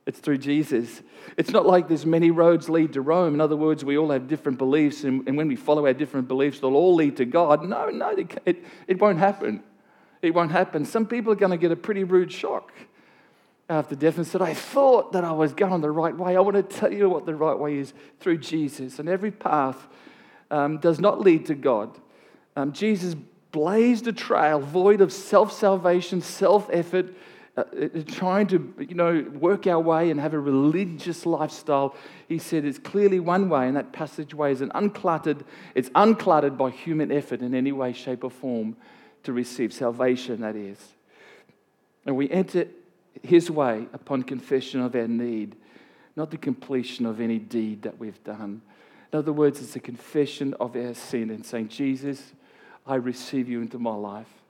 It's 0.05 0.19
through 0.19 0.39
Jesus. 0.39 1.01
It's 1.37 1.51
not 1.51 1.65
like 1.65 1.87
there's 1.87 2.05
many 2.05 2.29
roads 2.29 2.67
lead 2.67 2.93
to 2.93 3.01
Rome. 3.01 3.33
In 3.33 3.41
other 3.41 3.55
words, 3.55 3.85
we 3.85 3.97
all 3.97 4.11
have 4.11 4.27
different 4.27 4.57
beliefs, 4.57 5.05
and, 5.05 5.25
and 5.27 5.37
when 5.37 5.47
we 5.47 5.55
follow 5.55 5.85
our 5.85 5.93
different 5.93 6.27
beliefs, 6.27 6.59
they'll 6.59 6.75
all 6.75 6.95
lead 6.95 7.17
to 7.17 7.25
God. 7.25 7.63
No, 7.63 7.89
no, 7.89 8.09
it, 8.45 8.63
it, 8.87 8.99
won't 8.99 9.19
happen. 9.19 9.63
It 10.21 10.33
won't 10.33 10.51
happen. 10.51 10.83
Some 10.83 11.05
people 11.07 11.31
are 11.31 11.37
going 11.37 11.51
to 11.51 11.57
get 11.57 11.71
a 11.71 11.75
pretty 11.77 12.03
rude 12.03 12.31
shock 12.31 12.73
after 13.69 13.95
death 13.95 14.17
and 14.17 14.27
said, 14.27 14.41
I 14.41 14.53
thought 14.53 15.13
that 15.13 15.23
I 15.23 15.31
was 15.31 15.53
going 15.53 15.79
the 15.79 15.91
right 15.91 16.15
way. 16.15 16.35
I 16.35 16.41
want 16.41 16.57
to 16.57 16.63
tell 16.63 16.91
you 16.91 17.09
what 17.09 17.25
the 17.25 17.35
right 17.35 17.57
way 17.57 17.77
is 17.77 17.93
through 18.19 18.39
Jesus. 18.39 18.99
And 18.99 19.07
every 19.07 19.31
path 19.31 19.87
um, 20.51 20.79
does 20.79 20.99
not 20.99 21.21
lead 21.21 21.45
to 21.45 21.55
God. 21.55 21.97
Um, 22.57 22.73
Jesus 22.73 23.15
blazed 23.51 24.07
a 24.07 24.13
trail 24.13 24.59
void 24.59 24.99
of 24.99 25.13
self 25.13 25.53
salvation, 25.53 26.21
self 26.21 26.69
effort 26.73 27.13
uh, 27.55 27.61
uh, 27.61 27.87
trying 28.07 28.47
to 28.47 28.73
you 28.79 28.95
know 28.95 29.21
work 29.39 29.67
our 29.67 29.79
way 29.79 30.09
and 30.09 30.19
have 30.19 30.33
a 30.33 30.39
religious 30.39 31.23
lifestyle 31.23 31.95
he 32.27 32.39
said 32.39 32.65
it's 32.65 32.79
clearly 32.79 33.19
one 33.19 33.47
way 33.47 33.67
and 33.67 33.77
that 33.77 33.91
passageway 33.93 34.51
is 34.51 34.61
an 34.61 34.71
uncluttered 34.73 35.41
it's 35.75 35.89
uncluttered 35.89 36.57
by 36.57 36.71
human 36.71 37.11
effort 37.11 37.41
in 37.41 37.53
any 37.53 37.71
way 37.71 37.93
shape 37.93 38.23
or 38.23 38.31
form 38.31 38.75
to 39.21 39.31
receive 39.31 39.71
salvation 39.71 40.41
that 40.41 40.55
is. 40.55 40.79
And 42.07 42.17
we 42.17 42.27
enter 42.31 42.67
his 43.21 43.51
way 43.51 43.87
upon 43.93 44.23
confession 44.23 44.81
of 44.81 44.95
our 44.95 45.07
need 45.07 45.55
not 46.15 46.31
the 46.31 46.37
completion 46.37 47.05
of 47.05 47.19
any 47.19 47.37
deed 47.37 47.83
that 47.83 47.97
we've 47.99 48.23
done. 48.23 48.63
In 49.11 49.19
other 49.19 49.31
words 49.31 49.61
it's 49.61 49.75
a 49.75 49.79
confession 49.79 50.55
of 50.59 50.75
our 50.75 50.95
sin 50.95 51.29
and 51.29 51.45
saying 51.45 51.67
jesus 51.67 52.33
i 52.87 52.95
receive 52.95 53.47
you 53.47 53.61
into 53.61 53.77
my 53.77 53.93
life. 53.93 54.41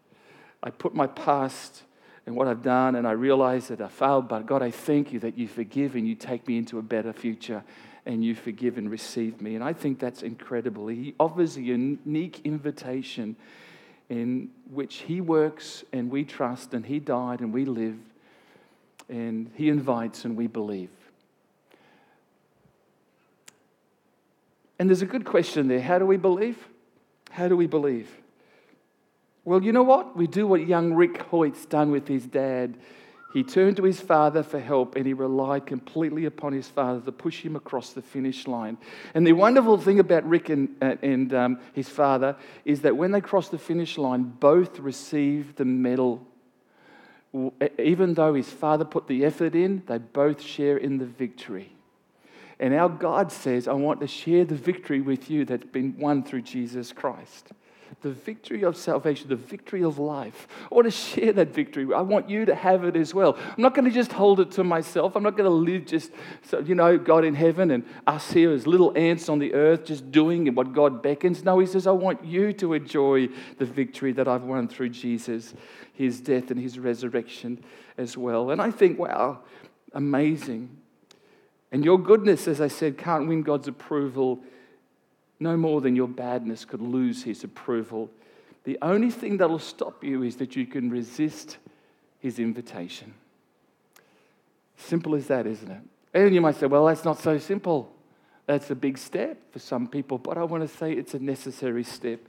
I 0.63 0.69
put 0.69 0.95
my 0.95 1.07
past 1.07 1.83
and 2.25 2.35
what 2.35 2.47
I've 2.47 2.63
done, 2.63 2.95
and 2.95 3.05
I 3.05 3.11
realize 3.11 3.67
that 3.67 3.81
I 3.81 3.89
failed, 3.89 4.29
but 4.29 4.45
God, 4.45 4.61
I 4.61 4.71
thank 4.71 5.11
you 5.11 5.19
that 5.19 5.37
you 5.37 5.47
forgive 5.47 5.95
and 5.95 6.07
you 6.07 6.15
take 6.15 6.47
me 6.47 6.57
into 6.57 6.79
a 6.79 6.81
better 6.81 7.11
future 7.11 7.63
and 8.05 8.23
you 8.23 8.35
forgive 8.35 8.77
and 8.77 8.89
receive 8.89 9.41
me. 9.41 9.55
And 9.55 9.63
I 9.63 9.73
think 9.73 9.99
that's 9.99 10.23
incredible. 10.23 10.87
He 10.87 11.15
offers 11.19 11.57
a 11.57 11.61
unique 11.61 12.41
invitation 12.45 13.35
in 14.09 14.49
which 14.71 14.95
He 14.97 15.21
works 15.21 15.83
and 15.91 16.09
we 16.09 16.23
trust, 16.23 16.73
and 16.73 16.85
He 16.85 16.99
died 16.99 17.41
and 17.41 17.53
we 17.53 17.65
live, 17.65 17.97
and 19.09 19.51
He 19.55 19.69
invites 19.69 20.23
and 20.25 20.37
we 20.37 20.47
believe. 20.47 20.89
And 24.79 24.89
there's 24.89 25.01
a 25.01 25.07
good 25.07 25.25
question 25.25 25.67
there. 25.67 25.81
How 25.81 25.99
do 25.99 26.05
we 26.05 26.17
believe? 26.17 26.57
How 27.31 27.47
do 27.47 27.55
we 27.55 27.67
believe? 27.67 28.09
Well, 29.45 29.61
you 29.61 29.73
know 29.73 29.83
what? 29.83 30.15
We 30.15 30.27
do 30.27 30.47
what 30.47 30.65
young 30.67 30.93
Rick 30.93 31.23
Hoyt's 31.23 31.65
done 31.65 31.91
with 31.91 32.07
his 32.07 32.25
dad. 32.25 32.77
He 33.33 33.43
turned 33.43 33.77
to 33.77 33.83
his 33.83 33.99
father 33.99 34.43
for 34.43 34.59
help 34.59 34.95
and 34.95 35.05
he 35.05 35.13
relied 35.13 35.65
completely 35.65 36.25
upon 36.25 36.53
his 36.53 36.67
father 36.69 37.01
to 37.01 37.11
push 37.11 37.41
him 37.41 37.55
across 37.55 37.91
the 37.91 38.01
finish 38.01 38.47
line. 38.47 38.77
And 39.15 39.25
the 39.25 39.33
wonderful 39.33 39.77
thing 39.79 39.99
about 39.99 40.23
Rick 40.29 40.49
and, 40.49 40.69
uh, 40.81 40.95
and 41.01 41.33
um, 41.33 41.59
his 41.73 41.89
father 41.89 42.37
is 42.63 42.81
that 42.81 42.95
when 42.95 43.11
they 43.11 43.21
crossed 43.21 43.51
the 43.51 43.57
finish 43.57 43.97
line, 43.97 44.23
both 44.23 44.79
received 44.79 45.57
the 45.57 45.65
medal. 45.65 46.25
Even 47.79 48.13
though 48.13 48.35
his 48.35 48.49
father 48.49 48.85
put 48.85 49.07
the 49.07 49.25
effort 49.25 49.55
in, 49.55 49.81
they 49.87 49.97
both 49.97 50.39
share 50.39 50.77
in 50.77 50.99
the 50.99 51.05
victory. 51.05 51.75
And 52.59 52.75
our 52.75 52.87
God 52.87 53.31
says, 53.31 53.67
I 53.67 53.73
want 53.73 53.99
to 54.01 54.07
share 54.07 54.45
the 54.45 54.55
victory 54.55 55.01
with 55.01 55.31
you 55.31 55.43
that's 55.43 55.65
been 55.65 55.97
won 55.97 56.23
through 56.23 56.43
Jesus 56.43 56.93
Christ 56.93 57.51
the 58.01 58.11
victory 58.11 58.63
of 58.63 58.75
salvation, 58.75 59.29
the 59.29 59.35
victory 59.35 59.83
of 59.83 59.99
life. 59.99 60.47
I 60.71 60.75
want 60.75 60.85
to 60.85 60.91
share 60.91 61.33
that 61.33 61.49
victory. 61.49 61.87
I 61.93 62.01
want 62.01 62.29
you 62.29 62.45
to 62.45 62.55
have 62.55 62.83
it 62.83 62.95
as 62.95 63.13
well. 63.13 63.37
I'm 63.37 63.61
not 63.61 63.73
going 63.73 63.85
to 63.85 63.91
just 63.91 64.11
hold 64.11 64.39
it 64.39 64.51
to 64.51 64.63
myself. 64.63 65.15
I'm 65.15 65.23
not 65.23 65.37
going 65.37 65.49
to 65.49 65.55
live 65.55 65.85
just, 65.85 66.11
so, 66.43 66.59
you 66.59 66.75
know, 66.75 66.97
God 66.97 67.25
in 67.25 67.35
heaven 67.35 67.71
and 67.71 67.83
us 68.07 68.31
here 68.31 68.51
as 68.51 68.65
little 68.67 68.97
ants 68.97 69.29
on 69.29 69.39
the 69.39 69.53
earth 69.53 69.85
just 69.85 70.11
doing 70.11 70.53
what 70.55 70.73
God 70.73 71.01
beckons. 71.01 71.43
No, 71.43 71.59
He 71.59 71.67
says, 71.67 71.87
I 71.87 71.91
want 71.91 72.23
you 72.25 72.53
to 72.53 72.73
enjoy 72.73 73.29
the 73.57 73.65
victory 73.65 74.11
that 74.13 74.27
I've 74.27 74.43
won 74.43 74.67
through 74.67 74.89
Jesus, 74.89 75.53
His 75.93 76.19
death 76.19 76.51
and 76.51 76.59
His 76.59 76.79
resurrection 76.79 77.63
as 77.97 78.17
well. 78.17 78.51
And 78.51 78.61
I 78.61 78.71
think, 78.71 78.99
wow, 78.99 79.39
amazing. 79.93 80.77
And 81.71 81.83
your 81.83 81.97
goodness, 81.97 82.47
as 82.47 82.61
I 82.61 82.67
said, 82.67 82.97
can't 82.97 83.27
win 83.27 83.41
God's 83.41 83.67
approval 83.67 84.43
no 85.43 85.57
more 85.57 85.81
than 85.81 85.95
your 85.95 86.07
badness 86.07 86.65
could 86.65 86.81
lose 86.81 87.23
his 87.23 87.43
approval. 87.43 88.09
The 88.63 88.77
only 88.81 89.11
thing 89.11 89.37
that'll 89.37 89.59
stop 89.59 90.03
you 90.03 90.23
is 90.23 90.37
that 90.37 90.55
you 90.55 90.65
can 90.65 90.89
resist 90.89 91.57
his 92.19 92.39
invitation. 92.39 93.13
Simple 94.77 95.15
as 95.15 95.27
that, 95.27 95.45
isn't 95.45 95.69
it? 95.69 95.81
And 96.13 96.33
you 96.33 96.41
might 96.41 96.55
say, 96.55 96.67
well, 96.67 96.85
that's 96.85 97.05
not 97.05 97.19
so 97.19 97.37
simple. 97.37 97.91
That's 98.45 98.69
a 98.71 98.75
big 98.75 98.97
step 98.97 99.37
for 99.51 99.59
some 99.59 99.87
people, 99.87 100.17
but 100.17 100.37
I 100.37 100.43
want 100.43 100.67
to 100.67 100.77
say 100.77 100.93
it's 100.93 101.13
a 101.13 101.19
necessary 101.19 101.83
step. 101.83 102.19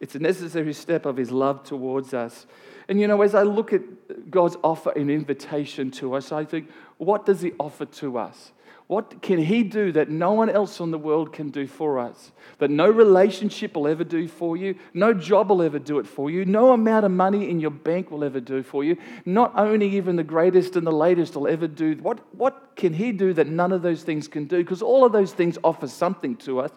It's 0.00 0.14
a 0.14 0.18
necessary 0.18 0.72
step 0.72 1.06
of 1.06 1.16
his 1.16 1.30
love 1.30 1.64
towards 1.64 2.12
us. 2.12 2.46
And 2.88 3.00
you 3.00 3.08
know, 3.08 3.22
as 3.22 3.34
I 3.34 3.42
look 3.42 3.72
at 3.72 4.30
God's 4.30 4.56
offer 4.62 4.92
and 4.94 5.10
invitation 5.10 5.90
to 5.92 6.14
us, 6.14 6.32
I 6.32 6.44
think, 6.44 6.70
what 6.98 7.24
does 7.24 7.40
he 7.40 7.52
offer 7.58 7.86
to 7.86 8.18
us? 8.18 8.52
What 8.86 9.22
can 9.22 9.38
He 9.38 9.62
do 9.62 9.92
that 9.92 10.10
no 10.10 10.32
one 10.32 10.50
else 10.50 10.78
in 10.78 10.90
the 10.90 10.98
world 10.98 11.32
can 11.32 11.48
do 11.48 11.66
for 11.66 11.98
us? 11.98 12.32
That 12.58 12.70
no 12.70 12.88
relationship 12.90 13.74
will 13.74 13.88
ever 13.88 14.04
do 14.04 14.28
for 14.28 14.58
you, 14.58 14.74
no 14.92 15.14
job 15.14 15.48
will 15.48 15.62
ever 15.62 15.78
do 15.78 15.98
it 15.98 16.06
for 16.06 16.30
you, 16.30 16.44
no 16.44 16.72
amount 16.72 17.06
of 17.06 17.10
money 17.10 17.48
in 17.48 17.60
your 17.60 17.70
bank 17.70 18.10
will 18.10 18.22
ever 18.22 18.40
do 18.40 18.62
for 18.62 18.84
you, 18.84 18.98
not 19.24 19.52
only 19.56 19.96
even 19.96 20.16
the 20.16 20.22
greatest 20.22 20.76
and 20.76 20.86
the 20.86 20.92
latest 20.92 21.34
will 21.34 21.48
ever 21.48 21.66
do. 21.66 21.94
What, 22.02 22.20
what 22.34 22.72
can 22.76 22.92
He 22.92 23.10
do 23.12 23.32
that 23.32 23.46
none 23.46 23.72
of 23.72 23.80
those 23.80 24.02
things 24.02 24.28
can 24.28 24.44
do? 24.44 24.58
Because 24.58 24.82
all 24.82 25.06
of 25.06 25.12
those 25.12 25.32
things 25.32 25.56
offer 25.64 25.88
something 25.88 26.36
to 26.38 26.60
us. 26.60 26.70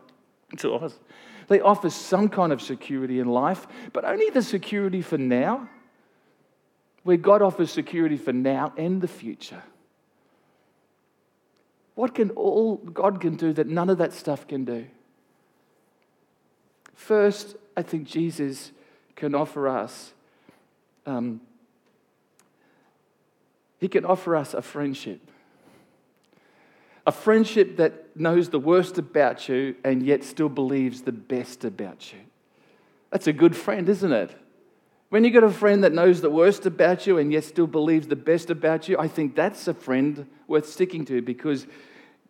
To 0.59 0.75
us. 0.75 0.97
They 1.49 1.59
offer 1.59 1.89
some 1.89 2.29
kind 2.29 2.53
of 2.53 2.61
security 2.61 3.19
in 3.19 3.27
life, 3.27 3.67
but 3.91 4.05
only 4.05 4.29
the 4.29 4.41
security 4.41 5.01
for 5.01 5.17
now, 5.17 5.69
where 7.03 7.17
God 7.17 7.41
offers 7.41 7.69
security 7.69 8.17
for 8.17 8.31
now 8.33 8.73
and 8.77 9.01
the 9.01 9.07
future. 9.09 9.63
What 11.97 12.13
can 12.13 12.29
all 12.29 12.75
God 12.75 13.19
can 13.19 13.37
do 13.37 13.51
that 13.53 13.65
none 13.65 13.89
of 13.89 13.97
that 13.97 14.13
stuff 14.13 14.47
can 14.47 14.65
do? 14.65 14.85
First, 16.93 17.55
I 17.75 17.81
think 17.81 18.07
Jesus 18.07 18.71
can 19.15 19.33
offer 19.33 19.67
us. 19.67 20.13
Um, 21.07 21.41
he 23.79 23.87
can 23.87 24.05
offer 24.05 24.35
us 24.35 24.53
a 24.53 24.61
friendship. 24.61 25.19
A 27.07 27.11
friendship 27.11 27.77
that 27.77 28.15
knows 28.15 28.49
the 28.49 28.59
worst 28.59 28.99
about 28.99 29.49
you 29.49 29.75
and 29.83 30.05
yet 30.05 30.23
still 30.23 30.49
believes 30.49 31.01
the 31.01 31.11
best 31.11 31.65
about 31.65 32.13
you. 32.13 32.19
That's 33.09 33.25
a 33.25 33.33
good 33.33 33.55
friend, 33.55 33.89
isn't 33.89 34.11
it? 34.11 34.35
When 35.09 35.23
you've 35.23 35.33
got 35.33 35.43
a 35.43 35.49
friend 35.49 35.83
that 35.85 35.93
knows 35.93 36.19
the 36.19 36.29
worst 36.29 36.65
about 36.65 37.07
you 37.07 37.17
and 37.17 37.31
yet 37.31 37.45
still 37.45 37.67
believes 37.67 38.07
the 38.07 38.15
best 38.17 38.49
about 38.49 38.89
you, 38.89 38.97
I 38.99 39.07
think 39.07 39.35
that's 39.35 39.67
a 39.67 39.73
friend 39.73 40.27
worth 40.47 40.67
sticking 40.67 41.05
to 41.05 41.21
because 41.21 41.65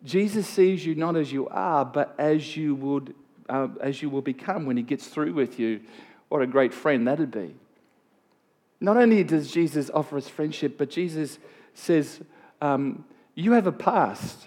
Jesus 0.04 0.46
sees 0.46 0.86
you 0.86 0.94
not 0.94 1.16
as 1.16 1.32
you 1.32 1.48
are, 1.48 1.84
but 1.84 2.14
as 2.18 2.56
you 2.56 2.76
would, 2.76 3.14
uh, 3.48 3.68
as 3.80 4.00
you 4.00 4.08
will 4.08 4.22
become 4.22 4.64
when 4.64 4.76
He 4.76 4.84
gets 4.84 5.08
through 5.08 5.32
with 5.32 5.58
you. 5.58 5.80
What 6.28 6.40
a 6.40 6.46
great 6.46 6.72
friend 6.72 7.08
that'd 7.08 7.32
be. 7.32 7.56
Not 8.80 8.96
only 8.96 9.24
does 9.24 9.50
Jesus 9.50 9.90
offer 9.92 10.16
us 10.16 10.28
friendship, 10.28 10.78
but 10.78 10.88
Jesus 10.88 11.40
says, 11.74 12.20
um, 12.60 13.04
"You 13.34 13.52
have 13.52 13.66
a 13.66 13.72
past." 13.72 14.46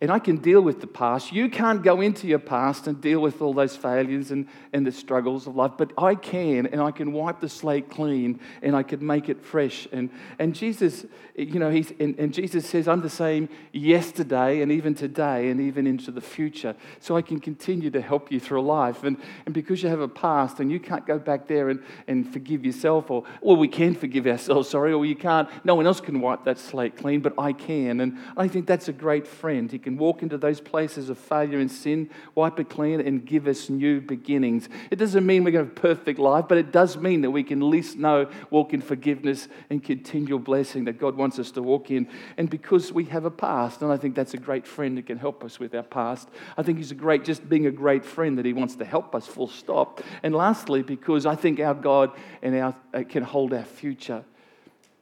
And 0.00 0.12
I 0.12 0.20
can 0.20 0.36
deal 0.36 0.60
with 0.60 0.80
the 0.80 0.86
past. 0.86 1.32
You 1.32 1.48
can't 1.48 1.82
go 1.82 2.00
into 2.00 2.28
your 2.28 2.38
past 2.38 2.86
and 2.86 3.00
deal 3.00 3.18
with 3.18 3.42
all 3.42 3.52
those 3.52 3.76
failures 3.76 4.30
and, 4.30 4.46
and 4.72 4.86
the 4.86 4.92
struggles 4.92 5.48
of 5.48 5.56
life, 5.56 5.72
but 5.76 5.92
I 5.98 6.14
can, 6.14 6.66
and 6.66 6.80
I 6.80 6.92
can 6.92 7.12
wipe 7.12 7.40
the 7.40 7.48
slate 7.48 7.90
clean 7.90 8.38
and 8.62 8.76
I 8.76 8.84
can 8.84 9.04
make 9.04 9.28
it 9.28 9.42
fresh. 9.42 9.88
And, 9.90 10.10
and 10.38 10.54
Jesus, 10.54 11.04
you 11.34 11.58
know, 11.58 11.70
he's, 11.70 11.92
and, 11.98 12.16
and 12.16 12.32
Jesus 12.32 12.64
says, 12.64 12.86
I'm 12.86 13.00
the 13.00 13.10
same 13.10 13.48
yesterday 13.72 14.62
and 14.62 14.70
even 14.70 14.94
today 14.94 15.50
and 15.50 15.60
even 15.60 15.84
into 15.84 16.12
the 16.12 16.20
future. 16.20 16.76
So 17.00 17.16
I 17.16 17.22
can 17.22 17.40
continue 17.40 17.90
to 17.90 18.00
help 18.00 18.30
you 18.30 18.38
through 18.38 18.62
life. 18.62 19.02
And, 19.02 19.16
and 19.46 19.54
because 19.54 19.82
you 19.82 19.88
have 19.88 20.00
a 20.00 20.06
past 20.06 20.60
and 20.60 20.70
you 20.70 20.78
can't 20.78 21.08
go 21.08 21.18
back 21.18 21.48
there 21.48 21.70
and, 21.70 21.82
and 22.06 22.32
forgive 22.32 22.64
yourself, 22.64 23.10
or, 23.10 23.24
well, 23.42 23.56
we 23.56 23.66
can 23.66 23.96
forgive 23.96 24.28
ourselves, 24.28 24.68
sorry, 24.68 24.92
or 24.92 25.04
you 25.04 25.16
can't, 25.16 25.48
no 25.64 25.74
one 25.74 25.88
else 25.88 26.00
can 26.00 26.20
wipe 26.20 26.44
that 26.44 26.58
slate 26.58 26.96
clean, 26.96 27.20
but 27.20 27.34
I 27.36 27.52
can. 27.52 28.00
And 28.00 28.16
I 28.36 28.46
think 28.46 28.68
that's 28.68 28.86
a 28.86 28.92
great 28.92 29.26
friend. 29.26 29.72
He 29.72 29.87
can 29.88 29.96
walk 29.96 30.22
into 30.22 30.36
those 30.36 30.60
places 30.60 31.08
of 31.08 31.18
failure 31.18 31.58
and 31.58 31.70
sin, 31.70 32.10
wipe 32.34 32.60
it 32.60 32.68
clean, 32.68 33.00
and 33.00 33.24
give 33.24 33.46
us 33.46 33.70
new 33.70 34.00
beginnings. 34.00 34.68
It 34.90 34.96
doesn't 34.96 35.24
mean 35.24 35.44
we're 35.44 35.50
going 35.50 35.64
to 35.66 35.70
have 35.70 35.78
a 35.78 35.80
perfect 35.80 36.18
life, 36.18 36.44
but 36.46 36.58
it 36.58 36.72
does 36.72 36.98
mean 36.98 37.22
that 37.22 37.30
we 37.30 37.42
can 37.42 37.62
at 37.62 37.64
least 37.64 37.96
know, 37.96 38.28
walk 38.50 38.74
in 38.74 38.82
forgiveness 38.82 39.48
and 39.70 39.82
continual 39.82 40.40
blessing 40.40 40.84
that 40.84 40.98
God 40.98 41.16
wants 41.16 41.38
us 41.38 41.50
to 41.52 41.62
walk 41.62 41.90
in. 41.90 42.06
And 42.36 42.50
because 42.50 42.92
we 42.92 43.06
have 43.06 43.24
a 43.24 43.30
past, 43.30 43.80
and 43.80 43.90
I 43.90 43.96
think 43.96 44.14
that's 44.14 44.34
a 44.34 44.38
great 44.38 44.66
friend 44.66 44.98
that 44.98 45.06
can 45.06 45.16
help 45.16 45.42
us 45.42 45.58
with 45.58 45.74
our 45.74 45.82
past. 45.82 46.28
I 46.58 46.62
think 46.62 46.76
He's 46.76 46.90
a 46.90 46.94
great, 46.94 47.24
just 47.24 47.48
being 47.48 47.66
a 47.66 47.70
great 47.70 48.04
friend 48.04 48.36
that 48.36 48.44
He 48.44 48.52
wants 48.52 48.76
to 48.76 48.84
help 48.84 49.14
us, 49.14 49.26
full 49.26 49.48
stop. 49.48 50.02
And 50.22 50.34
lastly, 50.34 50.82
because 50.82 51.24
I 51.24 51.34
think 51.34 51.60
our 51.60 51.74
God 51.74 52.10
and 52.42 52.54
our, 52.56 52.76
uh, 52.92 53.04
can 53.08 53.22
hold 53.22 53.54
our 53.54 53.64
future. 53.64 54.24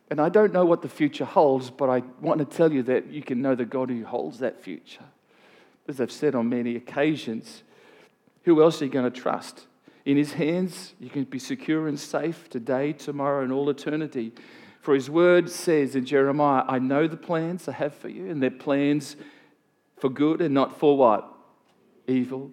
And 0.09 0.21
I 0.21 0.29
don't 0.29 0.53
know 0.53 0.64
what 0.64 0.83
the 0.83 0.88
future 0.88 1.25
holds, 1.25 1.71
but 1.71 1.90
I 1.90 2.03
want 2.21 2.38
to 2.38 2.45
tell 2.45 2.73
you 2.73 2.83
that 2.85 3.09
you 3.09 3.23
can 3.23 3.42
know 3.42 3.55
the 3.55 3.64
God 3.64 3.90
who 3.90 4.05
holds 4.05 4.38
that 4.38 4.62
future. 4.62 5.05
As 5.88 6.01
I've 6.01 6.12
said 6.12 6.35
on 6.35 6.49
many 6.49 6.77
occasions, 6.77 7.64
who 8.45 8.62
else 8.62 8.81
are 8.81 8.85
you 8.85 8.90
going 8.90 9.11
to 9.11 9.21
trust? 9.21 9.66
In 10.05 10.16
his 10.16 10.35
hands, 10.35 10.95
you 11.01 11.11
can 11.11 11.25
be 11.25 11.40
secure 11.40 11.88
and 11.88 11.99
safe 11.99 12.49
today, 12.49 12.92
tomorrow, 12.92 13.42
and 13.42 13.53
all 13.53 13.69
eternity. 13.69 14.33
For 14.81 14.95
his 14.95 15.11
word 15.11 15.51
says 15.51 15.97
in 15.97 16.05
Jeremiah, 16.05 16.62
I 16.69 16.79
know 16.79 17.09
the 17.09 17.16
plans 17.16 17.69
I 17.69 17.73
have 17.73 17.95
for 17.95 18.09
you, 18.09 18.31
and 18.31 18.40
they're 18.40 18.51
plans 18.53 19.16
for 19.97 20.09
good 20.09 20.40
and 20.40 20.55
not 20.55 20.79
for 20.79 20.97
what? 20.97 21.29
Evil. 22.07 22.53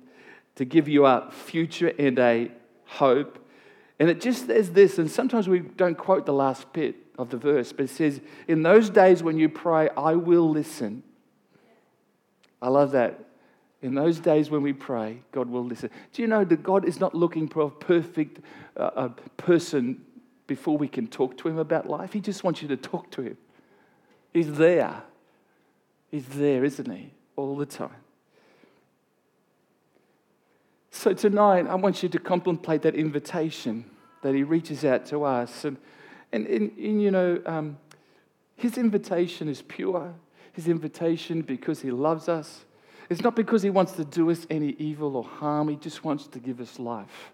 To 0.56 0.66
give 0.66 0.88
you 0.88 1.06
a 1.06 1.30
future 1.32 1.94
and 2.00 2.18
a 2.18 2.52
hope. 2.86 3.48
And 4.00 4.10
it 4.10 4.20
just 4.20 4.48
says 4.48 4.72
this, 4.72 4.98
and 4.98 5.10
sometimes 5.10 5.48
we 5.48 5.60
don't 5.60 5.98
quote 5.98 6.26
the 6.26 6.34
last 6.34 6.74
bit 6.74 6.96
of 7.18 7.30
the 7.30 7.38
verse, 7.38 7.72
but 7.72 7.86
it 7.86 7.90
says, 7.90 8.22
In 8.48 8.64
those 8.64 8.90
days 8.90 9.22
when 9.22 9.38
you 9.38 9.50
pray, 9.50 9.90
I 9.96 10.16
will 10.16 10.50
listen. 10.50 11.04
I 12.62 12.70
love 12.70 12.92
that. 12.92 13.20
In 13.82 13.94
those 13.94 14.20
days 14.20 14.50
when 14.50 14.62
we 14.62 14.72
pray, 14.72 15.20
God 15.32 15.50
will 15.50 15.66
listen. 15.66 15.90
Do 16.14 16.22
you 16.22 16.28
know 16.28 16.46
that 16.46 16.64
God 16.64 16.86
is 16.86 17.00
not 17.00 17.14
looking 17.14 17.50
for 17.50 17.64
a 17.64 17.70
perfect 17.70 18.40
uh, 18.78 18.92
a 18.96 19.10
person 19.36 20.06
before 20.48 20.78
we 20.78 20.88
can 20.88 21.08
talk 21.08 21.38
to 21.40 21.50
Him 21.50 21.58
about 21.58 21.90
life? 21.90 22.14
He 22.14 22.22
just 22.22 22.44
wants 22.44 22.62
you 22.62 22.70
to 22.70 22.78
talk 22.78 23.12
to 23.12 23.22
Him. 23.22 23.38
He's 24.34 24.54
there. 24.54 25.04
He's 26.10 26.26
there, 26.28 26.64
isn't 26.64 26.90
He? 26.90 27.12
All 27.36 27.58
the 27.58 27.66
time. 27.66 27.90
So 30.90 31.14
tonight, 31.14 31.68
I 31.68 31.76
want 31.76 32.02
you 32.02 32.10
to 32.10 32.20
contemplate 32.20 32.84
that 32.84 32.96
invitation 32.96 33.84
that 34.22 34.34
He 34.34 34.44
reaches 34.44 34.86
out 34.86 35.06
to 35.08 35.26
us. 35.26 35.66
And, 35.66 35.76
and, 36.34 36.46
and, 36.48 36.78
and 36.78 37.02
you 37.02 37.12
know, 37.12 37.42
um, 37.46 37.78
His 38.58 38.78
invitation 38.78 39.48
is 39.48 39.62
pure. 39.62 40.14
His 40.52 40.68
invitation 40.68 41.42
because 41.42 41.82
He 41.82 41.92
loves 41.92 42.28
us 42.28 42.66
it's 43.10 43.22
not 43.22 43.36
because 43.36 43.62
he 43.62 43.70
wants 43.70 43.92
to 43.94 44.06
do 44.06 44.32
us 44.32 44.48
any 44.50 44.76
evil 44.80 45.16
or 45.16 45.24
harm, 45.24 45.70
he 45.70 45.76
just 45.76 46.04
wants 46.04 46.28
to 46.28 46.40
give 46.40 46.60
us 46.60 46.80
life. 46.80 47.32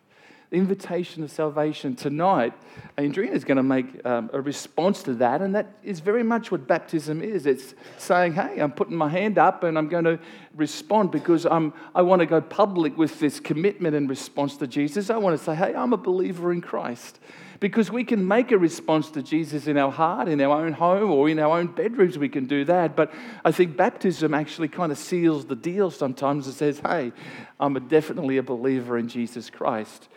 The 0.49 0.57
invitation 0.57 1.23
of 1.23 1.29
salvation 1.29 1.95
tonight, 1.95 2.53
Adrian 2.97 3.33
is 3.33 3.43
going 3.43 3.57
to 3.57 3.63
make 3.63 4.03
um, 4.03 4.31
a 4.33 4.41
response 4.41 5.03
to 5.03 5.13
that, 5.15 5.41
and 5.43 5.53
that 5.53 5.77
is 5.83 5.99
very 5.99 6.23
much 6.23 6.51
what 6.51 6.67
baptism 6.67 7.21
is. 7.21 7.45
It's 7.45 7.75
saying, 7.99 8.33
Hey, 8.33 8.59
I'm 8.59 8.71
putting 8.71 8.95
my 8.97 9.09
hand 9.09 9.38
up 9.38 9.63
and 9.63 9.77
I'm 9.77 9.88
going 9.88 10.05
to 10.05 10.19
respond 10.55 11.12
because 11.12 11.45
I'm, 11.45 11.71
I 11.93 12.01
want 12.01 12.21
to 12.21 12.25
go 12.25 12.41
public 12.41 12.97
with 12.97 13.19
this 13.19 13.39
commitment 13.39 13.95
and 13.95 14.09
response 14.09 14.57
to 14.57 14.65
Jesus. 14.65 15.12
I 15.12 15.17
want 15.17 15.38
to 15.38 15.43
say, 15.43 15.53
Hey, 15.53 15.75
I'm 15.75 15.93
a 15.93 15.97
believer 15.97 16.51
in 16.51 16.62
Christ. 16.62 17.19
Because 17.60 17.91
we 17.91 18.06
can 18.06 18.26
make 18.26 18.52
a 18.52 18.58
response 18.58 19.12
to 19.12 19.22
Jesus 19.22 19.67
in 19.67 19.78
our 19.78 19.91
heart, 19.91 20.30
in 20.30 20.39
our 20.39 20.65
own 20.65 20.74
home, 20.74 21.12
or 21.12 21.28
in 21.28 21.39
our 21.39 21.58
own 21.58 21.67
bedrooms, 21.67 22.17
we 22.17 22.30
can 22.30 22.45
do 22.45 22.63
that. 22.65 22.95
But 22.95 23.12
I 23.43 23.52
think 23.52 23.76
baptism 23.76 24.34
actually 24.34 24.69
kind 24.69 24.91
of 24.91 24.98
seals 24.98 25.45
the 25.45 25.58
deal 25.58 25.91
sometimes 25.91 26.48
and 26.48 26.56
says, 26.56 26.80
hey, 26.80 27.12
I'm 27.60 27.76
a 27.76 27.82
definitely 27.82 28.38
a 28.38 28.43
believer 28.43 28.98
in 28.98 29.10
Jesus 29.10 29.50
Christ. 29.50 30.08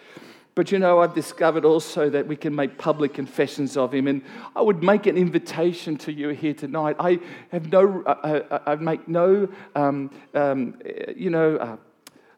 But 0.55 0.71
you 0.71 0.79
know, 0.79 1.01
I've 1.01 1.15
discovered 1.15 1.65
also 1.65 2.11
that 2.11 2.27
we 2.27 2.37
can 2.37 2.55
make 2.55 2.77
public 2.77 3.15
confessions 3.15 3.77
of 3.77 3.93
Him. 3.93 4.07
And 4.07 4.23
I 4.55 4.61
would 4.61 4.83
make 4.83 5.07
an 5.07 5.17
invitation 5.17 5.97
to 5.99 6.13
you 6.13 6.29
here 6.29 6.53
tonight. 6.53 6.97
I 7.01 7.21
have 7.51 7.73
no, 7.73 8.05
I, 8.07 8.73
I 8.73 8.77
make 8.77 9.09
no, 9.09 9.49
um, 9.75 10.11
um, 10.35 10.79
you 11.17 11.31
know, 11.31 11.57
uh, 11.57 11.77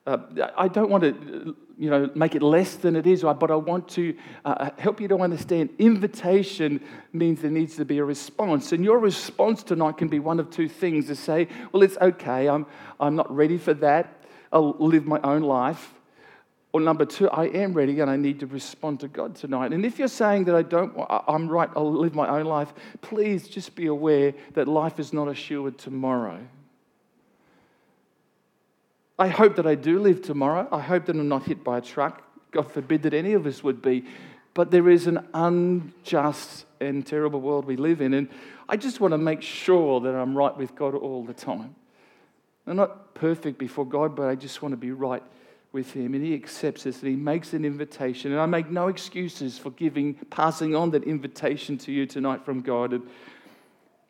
uh, 0.06 0.18
I 0.56 0.68
don't 0.68 0.90
want 0.90 1.02
to 1.04 1.56
you 1.76 1.90
know, 1.90 2.10
make 2.14 2.34
it 2.34 2.42
less 2.42 2.76
than 2.76 2.94
it 2.94 3.06
is, 3.06 3.22
but 3.22 3.50
I 3.50 3.56
want 3.56 3.88
to 3.90 4.16
uh, 4.44 4.70
help 4.78 5.00
you 5.00 5.08
to 5.08 5.18
understand 5.18 5.70
invitation 5.78 6.80
means 7.12 7.40
there 7.40 7.50
needs 7.50 7.76
to 7.76 7.84
be 7.84 7.98
a 7.98 8.04
response. 8.04 8.72
And 8.72 8.84
your 8.84 8.98
response 8.98 9.62
tonight 9.62 9.96
can 9.96 10.08
be 10.08 10.18
one 10.18 10.38
of 10.38 10.50
two 10.50 10.68
things 10.68 11.06
to 11.06 11.16
say, 11.16 11.48
well, 11.72 11.82
it's 11.82 11.96
okay, 11.96 12.48
I'm, 12.48 12.66
I'm 13.00 13.16
not 13.16 13.34
ready 13.34 13.58
for 13.58 13.74
that, 13.74 14.24
I'll 14.52 14.76
live 14.78 15.06
my 15.06 15.20
own 15.22 15.42
life. 15.42 15.94
Or 16.72 16.80
number 16.80 17.04
two, 17.04 17.30
I 17.30 17.44
am 17.44 17.72
ready 17.72 18.00
and 18.00 18.10
I 18.10 18.16
need 18.16 18.40
to 18.40 18.46
respond 18.46 18.98
to 19.00 19.08
God 19.08 19.36
tonight. 19.36 19.72
And 19.72 19.86
if 19.86 19.96
you're 19.98 20.08
saying 20.08 20.44
that 20.46 20.56
I 20.56 20.62
don't, 20.62 20.92
I'm 21.08 21.48
right, 21.48 21.70
I'll 21.76 21.92
live 21.92 22.16
my 22.16 22.28
own 22.28 22.46
life, 22.46 22.74
please 23.00 23.48
just 23.48 23.76
be 23.76 23.86
aware 23.86 24.34
that 24.54 24.66
life 24.66 24.98
is 24.98 25.12
not 25.12 25.28
assured 25.28 25.78
tomorrow. 25.78 26.40
I 29.18 29.28
hope 29.28 29.56
that 29.56 29.66
I 29.66 29.74
do 29.76 30.00
live 30.00 30.22
tomorrow. 30.22 30.68
I 30.72 30.80
hope 30.80 31.06
that 31.06 31.16
I'm 31.16 31.28
not 31.28 31.44
hit 31.44 31.62
by 31.62 31.78
a 31.78 31.80
truck. 31.80 32.22
God 32.50 32.70
forbid 32.70 33.02
that 33.02 33.14
any 33.14 33.32
of 33.32 33.46
us 33.46 33.62
would 33.62 33.80
be. 33.80 34.04
But 34.54 34.70
there 34.70 34.88
is 34.88 35.06
an 35.06 35.26
unjust 35.34 36.64
and 36.80 37.06
terrible 37.06 37.40
world 37.40 37.64
we 37.64 37.76
live 37.76 38.00
in. 38.00 38.14
And 38.14 38.28
I 38.68 38.76
just 38.76 39.00
want 39.00 39.12
to 39.12 39.18
make 39.18 39.42
sure 39.42 40.00
that 40.00 40.14
I'm 40.14 40.36
right 40.36 40.56
with 40.56 40.74
God 40.74 40.94
all 40.94 41.24
the 41.24 41.34
time. 41.34 41.74
I'm 42.66 42.76
not 42.76 43.14
perfect 43.14 43.58
before 43.58 43.84
God, 43.84 44.16
but 44.16 44.28
I 44.28 44.34
just 44.34 44.62
want 44.62 44.72
to 44.72 44.76
be 44.76 44.90
right 44.90 45.22
with 45.72 45.92
Him. 45.92 46.14
And 46.14 46.24
He 46.24 46.34
accepts 46.34 46.86
us 46.86 47.00
and 47.00 47.10
He 47.10 47.16
makes 47.16 47.52
an 47.52 47.64
invitation. 47.64 48.32
And 48.32 48.40
I 48.40 48.46
make 48.46 48.70
no 48.70 48.88
excuses 48.88 49.58
for 49.58 49.70
giving, 49.70 50.14
passing 50.30 50.74
on 50.74 50.90
that 50.90 51.04
invitation 51.04 51.76
to 51.78 51.92
you 51.92 52.06
tonight 52.06 52.44
from 52.44 52.62
God. 52.62 52.92
And, 52.92 53.08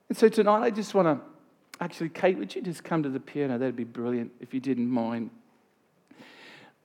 and 0.09 0.17
so 0.17 0.29
tonight, 0.29 0.61
I 0.61 0.71
just 0.71 0.95
want 0.95 1.09
to 1.09 1.34
Actually, 1.81 2.09
Kate, 2.11 2.39
would 2.39 2.55
you 2.55 2.63
just 2.63 2.85
come 2.85 3.03
to 3.03 3.09
the 3.09 3.21
piano? 3.21 3.59
That'd 3.59 3.77
be 3.77 3.85
brilliant 3.85 4.33
if 4.41 4.55
you 4.55 4.61
didn't 4.61 4.89
mind. 4.89 5.31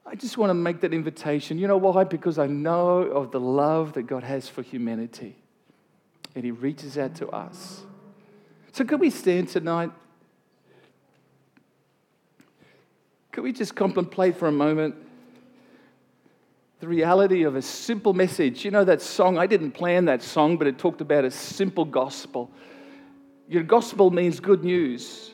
I 0.06 0.16
just 0.16 0.38
want 0.38 0.50
to 0.50 0.56
make 0.56 0.82
that 0.82 0.94
invitation. 0.94 1.60
You 1.60 1.68
know 1.68 1.78
why? 1.78 2.04
Because 2.04 2.40
I 2.40 2.48
know 2.48 3.02
of 3.02 3.32
the 3.32 3.40
love 3.40 3.94
that 3.94 4.04
God 4.04 4.24
has 4.24 4.50
for 4.50 4.64
humanity, 4.64 5.36
and 6.34 6.44
He 6.44 6.52
reaches 6.52 6.98
out 6.98 7.16
to 7.16 7.30
us. 7.30 7.84
So, 8.72 8.84
could 8.84 9.00
we 9.00 9.12
stand 9.12 9.50
tonight? 9.50 9.92
Could 13.32 13.44
we 13.44 13.54
just 13.54 13.76
contemplate 13.76 14.38
for 14.38 14.48
a 14.48 14.52
moment 14.52 14.96
the 16.80 16.88
reality 16.88 17.44
of 17.44 17.56
a 17.56 17.62
simple 17.62 18.14
message? 18.14 18.66
You 18.66 18.72
know 18.72 18.84
that 18.86 19.04
song? 19.04 19.38
I 19.38 19.46
didn't 19.46 19.72
plan 19.72 20.06
that 20.06 20.24
song, 20.24 20.58
but 20.58 20.66
it 20.66 20.80
talked 20.80 21.02
about 21.02 21.26
a 21.26 21.32
simple 21.32 21.86
gospel. 21.86 22.50
Your 23.50 23.64
gospel 23.64 24.12
means 24.12 24.40
good 24.40 24.64
news. 24.64 25.32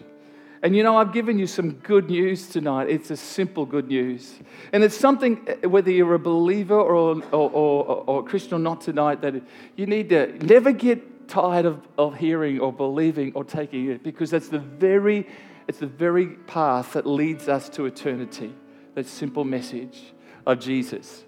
And 0.64 0.74
you 0.74 0.84
know, 0.84 0.98
I've 0.98 1.12
given 1.12 1.38
you 1.38 1.48
some 1.48 1.74
good 1.74 2.10
news 2.10 2.48
tonight. 2.48 2.90
It's 2.90 3.12
a 3.12 3.18
simple 3.18 3.66
good 3.66 3.90
news. 3.90 4.40
And 4.72 4.86
it's 4.86 4.98
something, 4.98 5.46
eh, 5.48 5.68
whether 5.68 5.92
you're 5.92 6.14
a 6.14 6.20
believer 6.20 6.80
or, 6.80 7.22
or, 7.32 7.52
or, 7.52 8.04
or 8.08 8.20
a 8.22 8.24
Christian 8.24 8.56
or 8.56 8.60
not 8.60 8.80
tonight, 8.80 9.22
that 9.22 9.36
you 9.76 9.86
need 9.86 10.10
to 10.10 10.32
never 10.46 10.72
get 10.72 11.28
tired 11.28 11.66
of, 11.66 11.86
of 11.98 12.16
hearing 12.16 12.62
or 12.62 12.72
believing 12.72 13.34
or 13.36 13.44
taking 13.44 13.92
it 13.92 14.02
because 14.02 14.32
that's 14.32 14.48
the 14.48 14.60
very, 14.60 15.28
it's 15.68 15.80
the 15.80 15.86
very 15.86 16.28
path 16.48 16.94
that 16.94 17.06
leads 17.06 17.50
us 17.50 17.68
to 17.70 17.86
eternity. 17.86 18.56
That 18.94 19.08
simple 19.08 19.44
message 19.44 20.14
of 20.48 20.60
Jesus. 20.62 21.25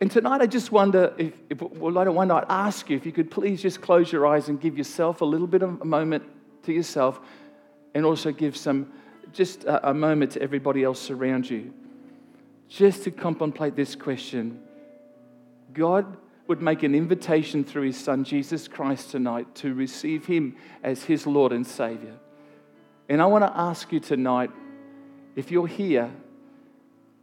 And 0.00 0.10
tonight, 0.10 0.42
I 0.42 0.46
just 0.46 0.72
wonder 0.72 1.14
if, 1.16 1.32
if 1.48 1.62
well, 1.62 1.98
I 1.98 2.04
don't 2.04 2.14
wonder, 2.14 2.34
I'd 2.34 2.44
ask 2.48 2.90
you 2.90 2.96
if 2.96 3.06
you 3.06 3.12
could 3.12 3.30
please 3.30 3.62
just 3.62 3.80
close 3.80 4.12
your 4.12 4.26
eyes 4.26 4.48
and 4.48 4.60
give 4.60 4.76
yourself 4.76 5.22
a 5.22 5.24
little 5.24 5.46
bit 5.46 5.62
of 5.62 5.80
a 5.80 5.84
moment 5.84 6.24
to 6.64 6.72
yourself 6.72 7.18
and 7.94 8.04
also 8.04 8.30
give 8.30 8.56
some, 8.56 8.92
just 9.32 9.64
a, 9.64 9.90
a 9.90 9.94
moment 9.94 10.32
to 10.32 10.42
everybody 10.42 10.84
else 10.84 11.10
around 11.10 11.48
you. 11.48 11.72
Just 12.68 13.04
to 13.04 13.10
contemplate 13.10 13.76
this 13.76 13.94
question 13.94 14.60
God 15.72 16.16
would 16.46 16.62
make 16.62 16.82
an 16.82 16.94
invitation 16.94 17.64
through 17.64 17.82
his 17.82 17.98
son 17.98 18.24
Jesus 18.24 18.68
Christ 18.68 19.10
tonight 19.10 19.54
to 19.56 19.74
receive 19.74 20.26
him 20.26 20.56
as 20.82 21.04
his 21.04 21.26
Lord 21.26 21.52
and 21.52 21.66
Savior. 21.66 22.16
And 23.08 23.20
I 23.20 23.26
want 23.26 23.44
to 23.44 23.58
ask 23.58 23.92
you 23.92 24.00
tonight 24.00 24.50
if 25.34 25.50
you're 25.50 25.66
here 25.66 26.10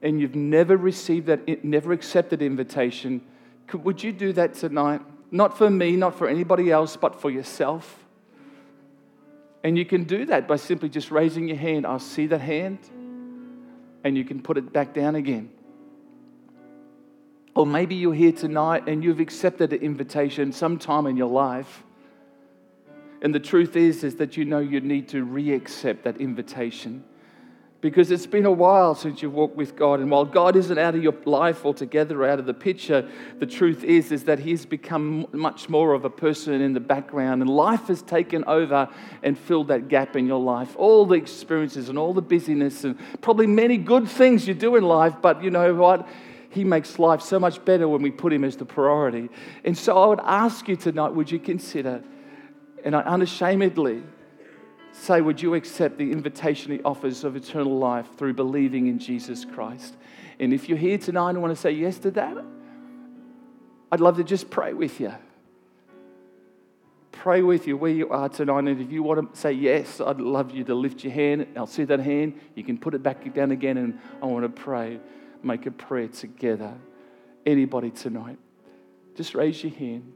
and 0.04 0.20
you've 0.20 0.36
never 0.36 0.76
received 0.76 1.28
that, 1.28 1.64
never 1.64 1.94
accepted 1.94 2.42
invitation, 2.42 3.22
could, 3.68 3.84
would 3.86 4.04
you 4.04 4.12
do 4.12 4.34
that 4.34 4.54
tonight? 4.54 5.02
Not 5.32 5.58
for 5.58 5.70
me, 5.70 5.96
not 5.96 6.16
for 6.16 6.28
anybody 6.28 6.70
else, 6.70 6.98
but 6.98 7.20
for 7.20 7.32
yourself. 7.32 8.06
And 9.64 9.78
you 9.78 9.86
can 9.86 10.04
do 10.04 10.26
that 10.26 10.46
by 10.46 10.58
simply 10.58 10.90
just 10.90 11.10
raising 11.10 11.48
your 11.48 11.58
hand. 11.58 11.88
I'll 11.88 12.00
see 12.00 12.28
that 12.28 12.42
hand, 12.42 12.80
and 14.04 14.18
you 14.18 14.26
can 14.26 14.42
put 14.42 14.58
it 14.58 14.74
back 14.74 14.94
down 14.94 15.16
again. 15.16 15.50
Or 17.56 17.66
maybe 17.66 17.96
you're 17.96 18.14
here 18.14 18.32
tonight 18.32 18.88
and 18.88 19.04
you've 19.04 19.20
accepted 19.20 19.74
an 19.74 19.80
invitation 19.80 20.52
sometime 20.52 21.06
in 21.06 21.16
your 21.16 21.30
life. 21.30 21.84
And 23.22 23.34
the 23.34 23.40
truth 23.40 23.78
is, 23.78 24.04
is 24.04 24.16
that 24.16 24.36
you 24.36 24.44
know 24.44 24.60
you 24.60 24.82
need 24.82 25.08
to 25.10 25.24
re 25.24 25.54
accept 25.54 26.04
that 26.04 26.18
invitation 26.18 27.06
because 27.84 28.12
it's 28.12 28.26
been 28.26 28.46
a 28.46 28.52
while 28.52 28.96
since 28.96 29.22
you've 29.22 29.34
walked 29.34 29.58
with 29.58 29.76
God. 29.76 30.00
And 30.00 30.10
while 30.10 30.24
God 30.24 30.56
isn't 30.56 30.78
out 30.78 30.96
of 30.96 31.04
your 31.04 31.14
life 31.26 31.66
altogether, 31.66 32.26
out 32.26 32.40
of 32.40 32.46
the 32.46 32.54
picture, 32.54 33.06
the 33.40 33.46
truth 33.46 33.84
is, 33.84 34.10
is 34.14 34.24
that 34.24 34.40
He's 34.40 34.66
become 34.66 35.28
much 35.34 35.68
more 35.68 35.92
of 35.92 36.06
a 36.06 36.10
person 36.10 36.62
in 36.62 36.72
the 36.72 36.80
background. 36.80 37.42
And 37.42 37.50
life 37.52 37.88
has 37.88 38.02
taken 38.02 38.46
over 38.46 38.88
and 39.22 39.38
filled 39.38 39.68
that 39.68 39.90
gap 39.90 40.16
in 40.16 40.26
your 40.26 40.40
life. 40.40 40.78
All 40.78 41.06
the 41.06 41.16
experiences 41.16 41.90
and 41.90 42.00
all 42.00 42.14
the 42.14 42.22
busyness 42.22 42.86
and 42.86 42.98
probably 43.20 43.48
many 43.48 43.76
good 43.76 44.08
things 44.08 44.48
you 44.48 44.54
do 44.54 44.78
in 44.78 44.86
life, 44.86 45.16
but 45.22 45.44
you 45.44 45.52
know 45.52 45.74
what? 45.74 46.08
He 46.52 46.64
makes 46.64 46.98
life 47.00 47.22
so 47.22 47.38
much 47.38 47.66
better 47.66 47.90
when 47.90 48.02
we 48.02 48.12
put 48.12 48.32
Him 48.32 48.46
as 48.46 48.56
the 48.56 48.64
priority. 48.64 49.30
And 49.66 49.78
so 49.78 49.98
I 49.98 50.06
would 50.06 50.22
ask 50.24 50.70
you 50.70 50.78
tonight 50.78 51.10
would 51.10 51.30
you 51.30 51.40
consider, 51.40 52.02
and 52.86 52.96
I 52.96 53.02
unashamedly 53.02 54.04
say, 54.94 55.20
would 55.20 55.42
you 55.42 55.56
accept 55.56 55.98
the 55.98 56.12
invitation 56.12 56.72
He 56.72 56.82
offers 56.84 57.26
of 57.26 57.36
eternal 57.36 57.78
life 57.78 58.08
through 58.16 58.34
believing 58.34 58.88
in 58.88 59.00
Jesus 59.00 59.44
Christ? 59.44 59.96
And 60.40 60.54
if 60.54 60.70
you're 60.70 60.78
here 60.78 60.98
tonight 60.98 61.32
and 61.32 61.42
want 61.42 61.54
to 61.54 61.62
say 61.62 61.72
yes 61.72 61.98
to 62.00 62.12
that, 62.12 62.38
I'd 63.92 64.00
love 64.00 64.18
to 64.18 64.24
just 64.24 64.50
pray 64.50 64.74
with 64.74 65.00
you 65.00 65.14
pray 67.24 67.42
with 67.42 67.68
you 67.68 67.78
where 67.78 67.90
you 67.90 68.10
are 68.10 68.28
tonight. 68.28 68.60
And 68.60 68.82
if 68.82 68.92
you 68.92 69.02
want 69.02 69.34
to 69.34 69.40
say 69.40 69.54
yes, 69.54 70.02
I'd 70.02 70.20
love 70.20 70.52
you 70.52 70.66
to 70.66 70.76
lift 70.76 71.06
your 71.06 71.14
hand. 71.14 71.48
I'll 71.56 71.66
see 71.66 71.86
that 71.86 72.02
hand. 72.02 72.38
You 72.54 72.66
can 72.66 72.78
put 72.78 72.94
it 72.94 73.02
back 73.02 73.34
down 73.34 73.52
again, 73.52 73.78
and 73.78 73.98
I 74.22 74.26
want 74.26 74.44
to 74.44 74.62
pray, 74.62 75.00
make 75.42 75.66
a 75.66 75.72
prayer 75.72 76.10
together. 76.10 76.74
Anybody 77.46 77.92
tonight, 77.92 78.38
just 79.16 79.36
raise 79.36 79.64
your 79.64 79.72
hand. 79.72 80.12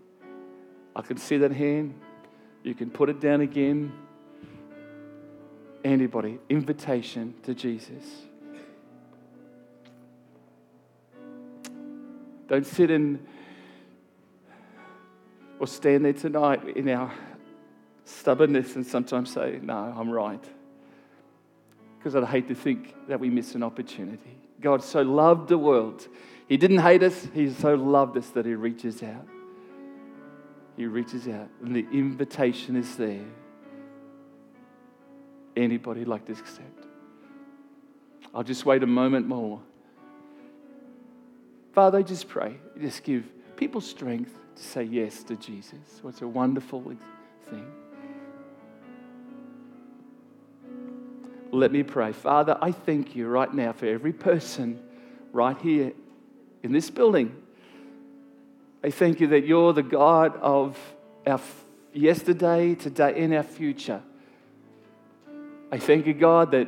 I 0.98 1.02
can 1.02 1.16
see 1.16 1.38
that 1.38 1.54
hand. 1.54 1.98
You 2.64 2.76
can 2.76 2.90
put 2.90 3.08
it 3.08 3.22
down 3.22 3.40
again. 3.40 3.94
Anybody, 5.88 6.38
invitation 6.50 7.34
to 7.44 7.54
Jesus. 7.54 8.04
Don't 12.50 12.66
sit 12.66 12.92
in 12.92 13.26
or 15.60 15.66
stand 15.66 16.04
there 16.04 16.12
tonight 16.12 16.76
in 16.76 16.90
our 16.90 17.14
stubbornness 18.04 18.76
and 18.76 18.86
sometimes 18.86 19.32
say, 19.32 19.60
No, 19.64 19.78
I'm 19.78 20.10
right. 20.10 20.44
Because 21.98 22.18
I'd 22.18 22.26
hate 22.26 22.50
to 22.50 22.56
think 22.56 22.94
that 23.08 23.22
we 23.22 23.30
miss 23.30 23.56
an 23.56 23.64
opportunity. 23.64 24.38
God 24.60 24.84
so 24.84 25.04
loved 25.04 25.48
the 25.48 25.58
world. 25.58 26.06
He 26.50 26.58
didn't 26.58 26.80
hate 26.80 27.02
us, 27.02 27.30
He 27.34 27.50
so 27.50 27.76
loved 27.76 28.18
us 28.18 28.28
that 28.32 28.46
He 28.46 28.56
reaches 28.56 29.02
out. 29.04 29.26
He 30.76 30.86
reaches 30.86 31.30
out, 31.30 31.48
and 31.64 31.74
the 31.74 31.88
invitation 31.94 32.76
is 32.76 32.98
there. 32.98 33.24
Anybody 35.58 36.06
like 36.06 36.26
to 36.26 36.34
accept? 36.34 36.86
I'll 38.34 38.44
just 38.44 38.66
wait 38.66 38.84
a 38.84 38.88
moment 38.88 39.28
more. 39.28 39.60
Father, 41.74 41.98
I 41.98 42.04
just 42.04 42.30
pray, 42.30 42.58
just 42.80 43.04
give 43.04 43.26
people 43.56 43.82
strength 43.82 44.38
to 44.56 44.64
say 44.64 44.84
yes 44.84 45.24
to 45.24 45.36
Jesus. 45.36 45.80
What's 46.04 46.22
a 46.22 46.28
wonderful 46.28 46.96
thing. 47.50 47.66
Let 51.52 51.72
me 51.72 51.82
pray. 51.82 52.12
Father, 52.12 52.56
I 52.62 52.72
thank 52.72 53.16
you 53.16 53.28
right 53.28 53.52
now 53.52 53.72
for 53.72 53.88
every 53.88 54.14
person 54.14 54.80
right 55.32 55.60
here 55.60 55.94
in 56.62 56.72
this 56.72 56.92
building. 56.92 57.36
I 58.84 58.92
thank 58.92 59.20
you 59.20 59.28
that 59.28 59.46
you're 59.46 59.74
the 59.74 59.82
God 59.82 60.36
of 60.38 60.78
our 61.26 61.42
yesterday, 61.94 62.76
today, 62.76 63.24
and 63.24 63.34
our 63.34 63.44
future. 63.44 64.04
I 65.72 65.80
thank 65.80 66.06
you, 66.06 66.14
God, 66.14 66.52
that 66.52 66.68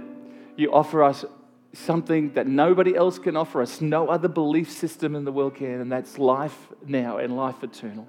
you 0.55 0.73
offer 0.73 1.03
us 1.03 1.25
something 1.73 2.33
that 2.33 2.47
nobody 2.47 2.95
else 2.95 3.19
can 3.19 3.37
offer 3.37 3.61
us, 3.61 3.79
no 3.79 4.07
other 4.07 4.27
belief 4.27 4.71
system 4.71 5.15
in 5.15 5.23
the 5.23 5.31
world 5.31 5.55
can, 5.55 5.81
and 5.81 5.91
that's 5.91 6.17
life 6.17 6.57
now 6.85 7.17
and 7.17 7.37
life 7.37 7.63
eternal. 7.63 8.07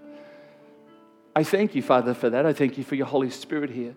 I 1.37 1.45
thank 1.45 1.75
you, 1.75 1.83
Father, 1.83 2.15
for 2.15 2.31
that. 2.31 2.45
I 2.45 2.53
thank 2.53 2.77
you 2.79 2.85
for 2.85 2.97
your 2.97 3.07
Holy 3.07 3.31
Spirit 3.31 3.71
here. 3.71 3.95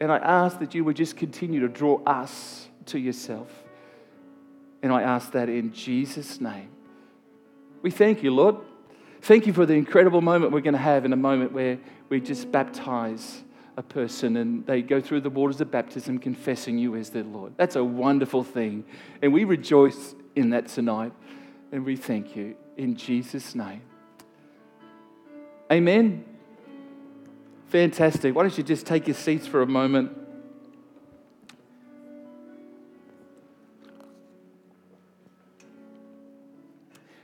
And 0.00 0.10
I 0.10 0.18
ask 0.18 0.58
that 0.60 0.74
you 0.74 0.84
would 0.84 0.96
just 0.96 1.16
continue 1.16 1.60
to 1.60 1.68
draw 1.68 2.02
us 2.04 2.68
to 2.86 2.98
yourself. 2.98 3.50
And 4.82 4.92
I 4.92 5.02
ask 5.02 5.32
that 5.32 5.48
in 5.48 5.72
Jesus' 5.72 6.40
name. 6.40 6.70
We 7.82 7.90
thank 7.90 8.22
you, 8.22 8.30
Lord. 8.34 8.56
Thank 9.22 9.46
you 9.46 9.52
for 9.52 9.66
the 9.66 9.74
incredible 9.74 10.20
moment 10.20 10.52
we're 10.52 10.60
going 10.60 10.74
to 10.74 10.78
have 10.78 11.04
in 11.04 11.12
a 11.12 11.16
moment 11.16 11.52
where 11.52 11.78
we 12.08 12.20
just 12.20 12.50
baptize 12.50 13.42
a 13.76 13.82
person 13.82 14.36
and 14.36 14.64
they 14.66 14.82
go 14.82 15.00
through 15.00 15.20
the 15.20 15.30
waters 15.30 15.60
of 15.60 15.70
baptism 15.70 16.18
confessing 16.18 16.78
you 16.78 16.94
as 16.94 17.10
their 17.10 17.24
Lord. 17.24 17.54
That's 17.56 17.76
a 17.76 17.84
wonderful 17.84 18.44
thing. 18.44 18.84
And 19.20 19.32
we 19.32 19.44
rejoice 19.44 20.14
in 20.36 20.50
that 20.50 20.68
tonight. 20.68 21.12
And 21.72 21.84
we 21.84 21.96
thank 21.96 22.36
you 22.36 22.56
in 22.76 22.94
Jesus' 22.94 23.54
name. 23.54 23.82
Amen. 25.72 26.24
Fantastic. 27.66 28.34
Why 28.34 28.42
don't 28.42 28.56
you 28.56 28.62
just 28.62 28.86
take 28.86 29.08
your 29.08 29.16
seats 29.16 29.46
for 29.46 29.62
a 29.62 29.66
moment? 29.66 30.16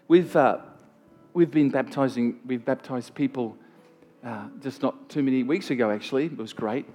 We've, 0.09 0.35
uh, 0.35 0.59
we've 1.33 1.53
been 1.53 1.71
baptizing, 1.71 2.41
we've 2.45 2.65
baptized 2.65 3.15
people 3.15 3.57
uh, 4.25 4.49
just 4.63 4.83
not 4.83 5.09
too 5.09 5.23
many 5.23 5.43
weeks 5.43 5.71
ago, 5.71 5.91
actually. 5.91 6.27
It 6.27 6.37
was 6.37 6.53
great. 6.53 6.87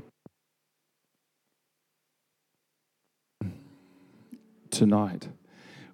Tonight, 4.70 5.30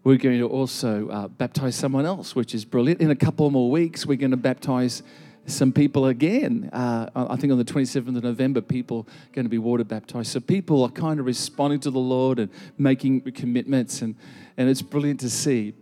we're 0.04 0.18
going 0.18 0.40
to 0.40 0.48
also 0.48 1.08
uh, 1.10 1.28
baptize 1.28 1.76
someone 1.76 2.06
else, 2.06 2.36
which 2.36 2.56
is 2.56 2.66
brilliant. 2.66 3.00
In 3.00 3.12
a 3.12 3.16
couple 3.16 3.50
more 3.52 3.70
weeks, 3.70 4.06
we're 4.06 4.18
going 4.18 4.32
to 4.32 4.38
baptize 4.38 5.04
some 5.48 5.72
people 5.72 6.06
again. 6.06 6.70
Uh, 6.72 7.10
I 7.16 7.36
think 7.36 7.52
on 7.52 7.58
the 7.58 7.66
27th 7.66 8.16
of 8.16 8.24
November, 8.24 8.62
people 8.62 9.08
are 9.10 9.34
going 9.34 9.46
to 9.46 9.50
be 9.50 9.58
water 9.58 9.84
baptized. 9.84 10.32
So 10.32 10.40
people 10.40 10.84
are 10.84 10.90
kind 10.90 11.20
of 11.20 11.26
responding 11.26 11.80
to 11.82 11.92
the 11.92 12.00
Lord 12.00 12.40
and 12.40 12.50
making 12.78 13.22
commitments, 13.32 14.02
and, 14.02 14.16
and 14.58 14.70
it's 14.70 14.82
brilliant 14.82 15.20
to 15.22 15.30
see. 15.30 15.74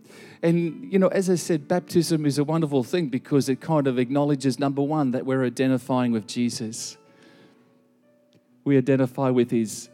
And, 0.42 0.90
you 0.90 0.98
know, 0.98 1.08
as 1.08 1.28
I 1.28 1.34
said, 1.34 1.68
baptism 1.68 2.24
is 2.24 2.38
a 2.38 2.44
wonderful 2.44 2.82
thing 2.82 3.08
because 3.08 3.48
it 3.48 3.60
kind 3.60 3.86
of 3.86 3.98
acknowledges, 3.98 4.58
number 4.58 4.82
one, 4.82 5.10
that 5.10 5.26
we're 5.26 5.44
identifying 5.44 6.12
with 6.12 6.26
Jesus. 6.26 6.96
We 8.64 8.78
identify 8.78 9.28
with 9.28 9.50
his, 9.50 9.90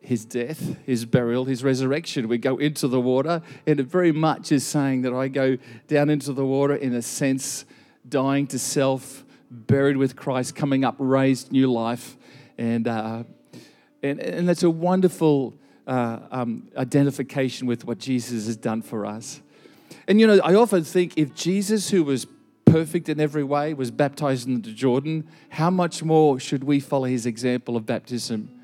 his 0.00 0.24
death, 0.24 0.76
his 0.86 1.04
burial, 1.04 1.44
his 1.44 1.62
resurrection. 1.62 2.28
We 2.28 2.38
go 2.38 2.56
into 2.56 2.88
the 2.88 3.00
water, 3.00 3.42
and 3.66 3.78
it 3.78 3.86
very 3.86 4.12
much 4.12 4.52
is 4.52 4.66
saying 4.66 5.02
that 5.02 5.12
I 5.12 5.28
go 5.28 5.58
down 5.86 6.08
into 6.08 6.32
the 6.32 6.46
water 6.46 6.74
in 6.74 6.94
a 6.94 7.02
sense, 7.02 7.66
dying 8.08 8.46
to 8.48 8.58
self, 8.58 9.24
buried 9.50 9.96
with 9.96 10.16
Christ, 10.16 10.54
coming 10.54 10.84
up, 10.84 10.96
raised 10.98 11.52
new 11.52 11.70
life. 11.70 12.16
And, 12.58 12.88
uh, 12.88 13.24
and, 14.02 14.20
and 14.20 14.48
that's 14.48 14.62
a 14.62 14.70
wonderful 14.70 15.54
uh, 15.86 16.20
um, 16.30 16.68
identification 16.76 17.66
with 17.66 17.84
what 17.84 17.98
Jesus 17.98 18.46
has 18.46 18.56
done 18.56 18.82
for 18.82 19.06
us. 19.06 19.40
And 20.08 20.20
you 20.20 20.26
know, 20.26 20.40
I 20.42 20.54
often 20.54 20.84
think 20.84 21.14
if 21.16 21.34
Jesus, 21.34 21.90
who 21.90 22.04
was 22.04 22.26
perfect 22.64 23.08
in 23.08 23.20
every 23.20 23.44
way, 23.44 23.74
was 23.74 23.90
baptized 23.90 24.48
into 24.48 24.72
Jordan, 24.72 25.28
how 25.50 25.70
much 25.70 26.02
more 26.02 26.38
should 26.38 26.64
we 26.64 26.80
follow 26.80 27.04
his 27.04 27.26
example 27.26 27.76
of 27.76 27.86
baptism? 27.86 28.55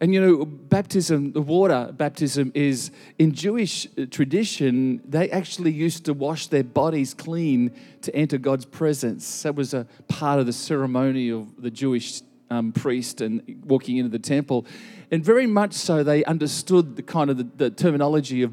And 0.00 0.14
you 0.14 0.20
know, 0.20 0.44
baptism, 0.44 1.32
the 1.32 1.42
water 1.42 1.90
baptism 1.92 2.52
is 2.54 2.92
in 3.18 3.32
Jewish 3.32 3.88
tradition, 4.10 5.02
they 5.04 5.28
actually 5.30 5.72
used 5.72 6.04
to 6.04 6.14
wash 6.14 6.46
their 6.46 6.62
bodies 6.62 7.14
clean 7.14 7.72
to 8.02 8.14
enter 8.14 8.38
God's 8.38 8.64
presence. 8.64 9.42
That 9.42 9.56
was 9.56 9.74
a 9.74 9.88
part 10.06 10.38
of 10.38 10.46
the 10.46 10.52
ceremony 10.52 11.30
of 11.30 11.60
the 11.60 11.70
Jewish 11.70 12.22
um, 12.48 12.72
priest 12.72 13.20
and 13.20 13.42
walking 13.66 13.96
into 13.96 14.10
the 14.10 14.20
temple. 14.20 14.66
And 15.10 15.24
very 15.24 15.46
much 15.46 15.74
so, 15.74 16.04
they 16.04 16.24
understood 16.24 16.94
the 16.94 17.02
kind 17.02 17.28
of 17.30 17.38
the, 17.38 17.48
the 17.56 17.70
terminology 17.70 18.42
of 18.42 18.52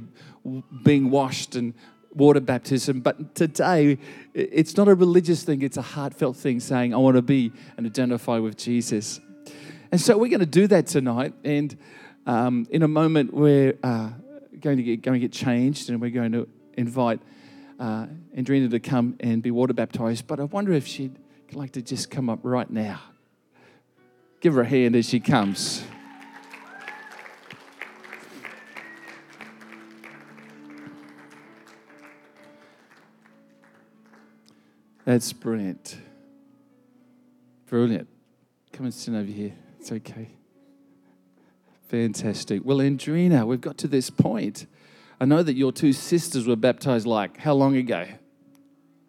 being 0.83 1.11
washed 1.11 1.55
and 1.55 1.75
water 2.13 2.39
baptism. 2.39 3.01
But 3.01 3.35
today, 3.35 3.99
it's 4.33 4.77
not 4.77 4.87
a 4.87 4.95
religious 4.95 5.43
thing, 5.43 5.61
it's 5.61 5.77
a 5.77 5.81
heartfelt 5.83 6.37
thing 6.37 6.59
saying, 6.59 6.93
I 6.93 6.97
want 6.97 7.17
to 7.17 7.21
be 7.21 7.51
and 7.77 7.85
identify 7.85 8.39
with 8.39 8.57
Jesus. 8.57 9.19
And 9.95 10.01
so 10.01 10.17
we're 10.17 10.27
going 10.27 10.41
to 10.41 10.45
do 10.45 10.67
that 10.67 10.87
tonight. 10.87 11.33
And 11.45 11.77
um, 12.25 12.67
in 12.69 12.83
a 12.83 12.87
moment, 12.89 13.33
we're 13.33 13.77
uh, 13.81 14.09
going, 14.59 14.75
to 14.75 14.83
get, 14.83 15.01
going 15.01 15.21
to 15.21 15.25
get 15.25 15.31
changed 15.31 15.89
and 15.89 16.01
we're 16.01 16.09
going 16.09 16.33
to 16.33 16.49
invite 16.73 17.21
uh, 17.79 18.07
Andrina 18.35 18.69
to 18.71 18.81
come 18.81 19.15
and 19.21 19.41
be 19.41 19.51
water 19.51 19.73
baptized. 19.73 20.27
But 20.27 20.41
I 20.41 20.43
wonder 20.43 20.73
if 20.73 20.85
she'd 20.85 21.17
like 21.53 21.71
to 21.71 21.81
just 21.81 22.11
come 22.11 22.29
up 22.29 22.39
right 22.43 22.69
now. 22.69 22.99
Give 24.41 24.55
her 24.55 24.63
a 24.63 24.65
hand 24.65 24.97
as 24.97 25.07
she 25.07 25.21
comes. 25.21 25.81
That's 35.05 35.31
brilliant. 35.31 35.97
Brilliant. 37.67 38.09
Come 38.73 38.87
and 38.87 38.93
sit 38.93 39.13
over 39.13 39.23
here. 39.23 39.53
It's 39.85 39.91
okay. 39.91 40.29
Fantastic. 41.89 42.65
Well, 42.65 42.79
Andrina, 42.79 43.45
we've 43.45 43.61
got 43.61 43.77
to 43.77 43.87
this 43.87 44.09
point. 44.09 44.65
I 45.21 45.25
know 45.25 45.43
that 45.43 45.53
your 45.53 45.71
two 45.71 45.93
sisters 45.93 46.47
were 46.47 46.55
baptized 46.55 47.05
like 47.05 47.37
how 47.37 47.53
long 47.53 47.75
ago? 47.75 48.07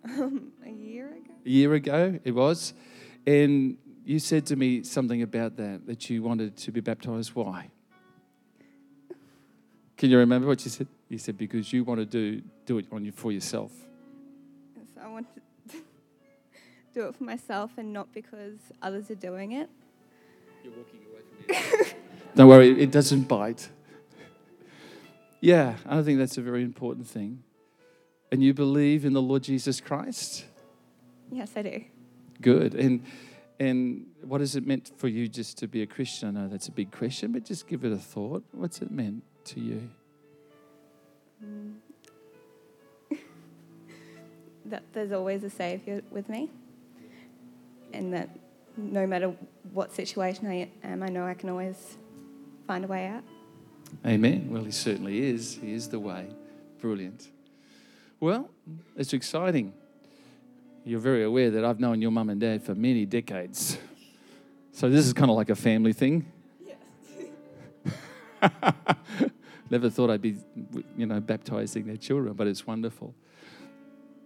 Um, 0.04 0.52
a 0.66 0.68
year 0.68 1.06
ago. 1.06 1.32
A 1.46 1.48
year 1.48 1.72
ago, 1.72 2.20
it 2.24 2.32
was. 2.32 2.74
And 3.26 3.78
you 4.04 4.18
said 4.18 4.44
to 4.48 4.56
me 4.56 4.82
something 4.82 5.22
about 5.22 5.56
that, 5.56 5.86
that 5.86 6.10
you 6.10 6.22
wanted 6.22 6.58
to 6.58 6.72
be 6.72 6.80
baptized. 6.80 7.30
Why? 7.34 7.70
Can 9.96 10.10
you 10.10 10.18
remember 10.18 10.46
what 10.46 10.62
you 10.62 10.70
said? 10.70 10.88
You 11.08 11.16
said 11.16 11.38
because 11.38 11.72
you 11.72 11.84
want 11.84 12.00
to 12.00 12.04
do 12.04 12.42
do 12.66 12.76
it 12.76 12.84
on 12.92 13.02
you 13.02 13.12
for 13.12 13.32
yourself. 13.32 13.72
So 14.94 15.00
I 15.02 15.08
want 15.08 15.26
to 15.70 15.78
do 16.94 17.08
it 17.08 17.14
for 17.14 17.24
myself 17.24 17.70
and 17.78 17.94
not 17.94 18.12
because 18.12 18.58
others 18.82 19.10
are 19.10 19.14
doing 19.14 19.52
it. 19.52 19.70
You're 20.66 20.74
walking 20.74 21.00
away 21.09 21.20
from 21.70 21.85
me. 21.85 21.92
Don't 22.35 22.48
worry, 22.48 22.83
it 22.83 22.90
doesn't 22.90 23.29
bite. 23.29 23.68
Yeah, 25.40 25.76
I 25.87 26.02
think 26.02 26.18
that's 26.18 26.38
a 26.38 26.42
very 26.42 26.64
important 26.64 27.07
thing. 27.07 27.44
And 28.33 28.42
you 28.42 28.52
believe 28.52 29.05
in 29.05 29.12
the 29.12 29.22
Lord 29.22 29.44
Jesus 29.44 29.81
Christ? 29.81 30.44
Yes, 31.31 31.52
I 31.55 31.62
do. 31.62 31.85
Good. 32.40 32.74
And 32.74 33.05
and 33.61 34.07
what 34.22 34.40
has 34.40 34.57
it 34.57 34.66
meant 34.66 34.90
for 34.96 35.07
you 35.07 35.29
just 35.29 35.57
to 35.59 35.68
be 35.68 35.83
a 35.83 35.87
Christian? 35.87 36.37
I 36.37 36.42
know 36.42 36.48
that's 36.48 36.66
a 36.66 36.72
big 36.72 36.90
question, 36.90 37.31
but 37.31 37.44
just 37.44 37.68
give 37.68 37.85
it 37.85 37.92
a 37.92 37.96
thought. 37.96 38.44
What's 38.50 38.83
it 38.83 38.90
meant 38.90 39.22
to 39.44 39.61
you? 39.61 39.88
That 44.66 44.83
there's 44.92 45.12
always 45.12 45.44
a 45.44 45.50
Savior 45.50 46.02
with 46.11 46.29
me, 46.29 46.50
and 47.92 48.12
that 48.12 48.37
no 48.76 49.06
matter 49.06 49.34
what 49.72 49.92
situation 49.92 50.46
I 50.46 50.68
am, 50.84 51.02
I 51.02 51.08
know 51.08 51.24
I 51.24 51.34
can 51.34 51.48
always 51.48 51.96
find 52.66 52.84
a 52.84 52.88
way 52.88 53.06
out. 53.06 53.22
Amen. 54.04 54.48
Well, 54.50 54.64
he 54.64 54.70
certainly 54.70 55.22
is. 55.22 55.58
He 55.60 55.72
is 55.72 55.88
the 55.88 55.98
way. 55.98 56.28
Brilliant. 56.80 57.30
Well, 58.20 58.50
it's 58.96 59.12
exciting. 59.12 59.72
You're 60.84 61.00
very 61.00 61.24
aware 61.24 61.50
that 61.50 61.64
I've 61.64 61.80
known 61.80 62.00
your 62.00 62.10
mum 62.10 62.30
and 62.30 62.40
dad 62.40 62.62
for 62.62 62.74
many 62.74 63.06
decades. 63.06 63.78
So 64.72 64.88
this 64.88 65.06
is 65.06 65.12
kind 65.12 65.30
of 65.30 65.36
like 65.36 65.50
a 65.50 65.56
family 65.56 65.92
thing. 65.92 66.30
Yes. 66.64 66.76
Never 69.70 69.90
thought 69.90 70.10
I'd 70.10 70.22
be, 70.22 70.36
you 70.96 71.06
know, 71.06 71.18
baptizing 71.18 71.86
their 71.86 71.96
children, 71.96 72.34
but 72.34 72.46
it's 72.46 72.66
wonderful. 72.66 73.14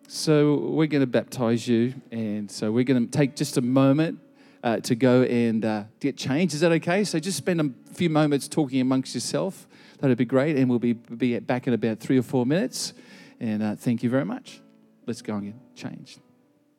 So 0.07 0.57
we're 0.57 0.89
going 0.89 1.03
to 1.03 1.07
baptize 1.07 1.69
you, 1.69 1.95
and 2.11 2.51
so 2.51 2.73
we're 2.73 2.85
going 2.85 3.07
to 3.07 3.11
take 3.11 3.37
just 3.37 3.57
a 3.57 3.63
moment 3.63 4.19
uh, 4.63 4.79
to 4.79 4.95
go 4.95 5.23
and 5.23 5.65
uh, 5.65 5.85
get 6.01 6.17
changed. 6.17 6.55
Is 6.55 6.61
that 6.61 6.73
okay? 6.73 7.05
So 7.05 7.19
just 7.19 7.39
spend 7.39 7.61
a 7.61 7.95
few 7.95 8.11
moments 8.11 8.49
talking 8.49 8.81
amongst 8.81 9.15
yourself. 9.15 9.67
That'd 10.01 10.19
be 10.19 10.25
great, 10.25 10.57
and 10.57 10.69
we'll 10.69 10.79
be, 10.79 10.95
be 10.95 11.39
back 11.39 11.67
in 11.67 11.75
about 11.75 11.99
three 11.99 12.19
or 12.19 12.23
four 12.23 12.47
minutes. 12.47 12.95
And 13.39 13.63
uh, 13.63 13.77
thank 13.77 14.03
you 14.03 14.11
very 14.11 14.25
much. 14.25 14.61
Let's 15.07 15.23
go 15.23 15.35
and 15.35 15.45
get 15.45 15.77
changed. 15.77 16.21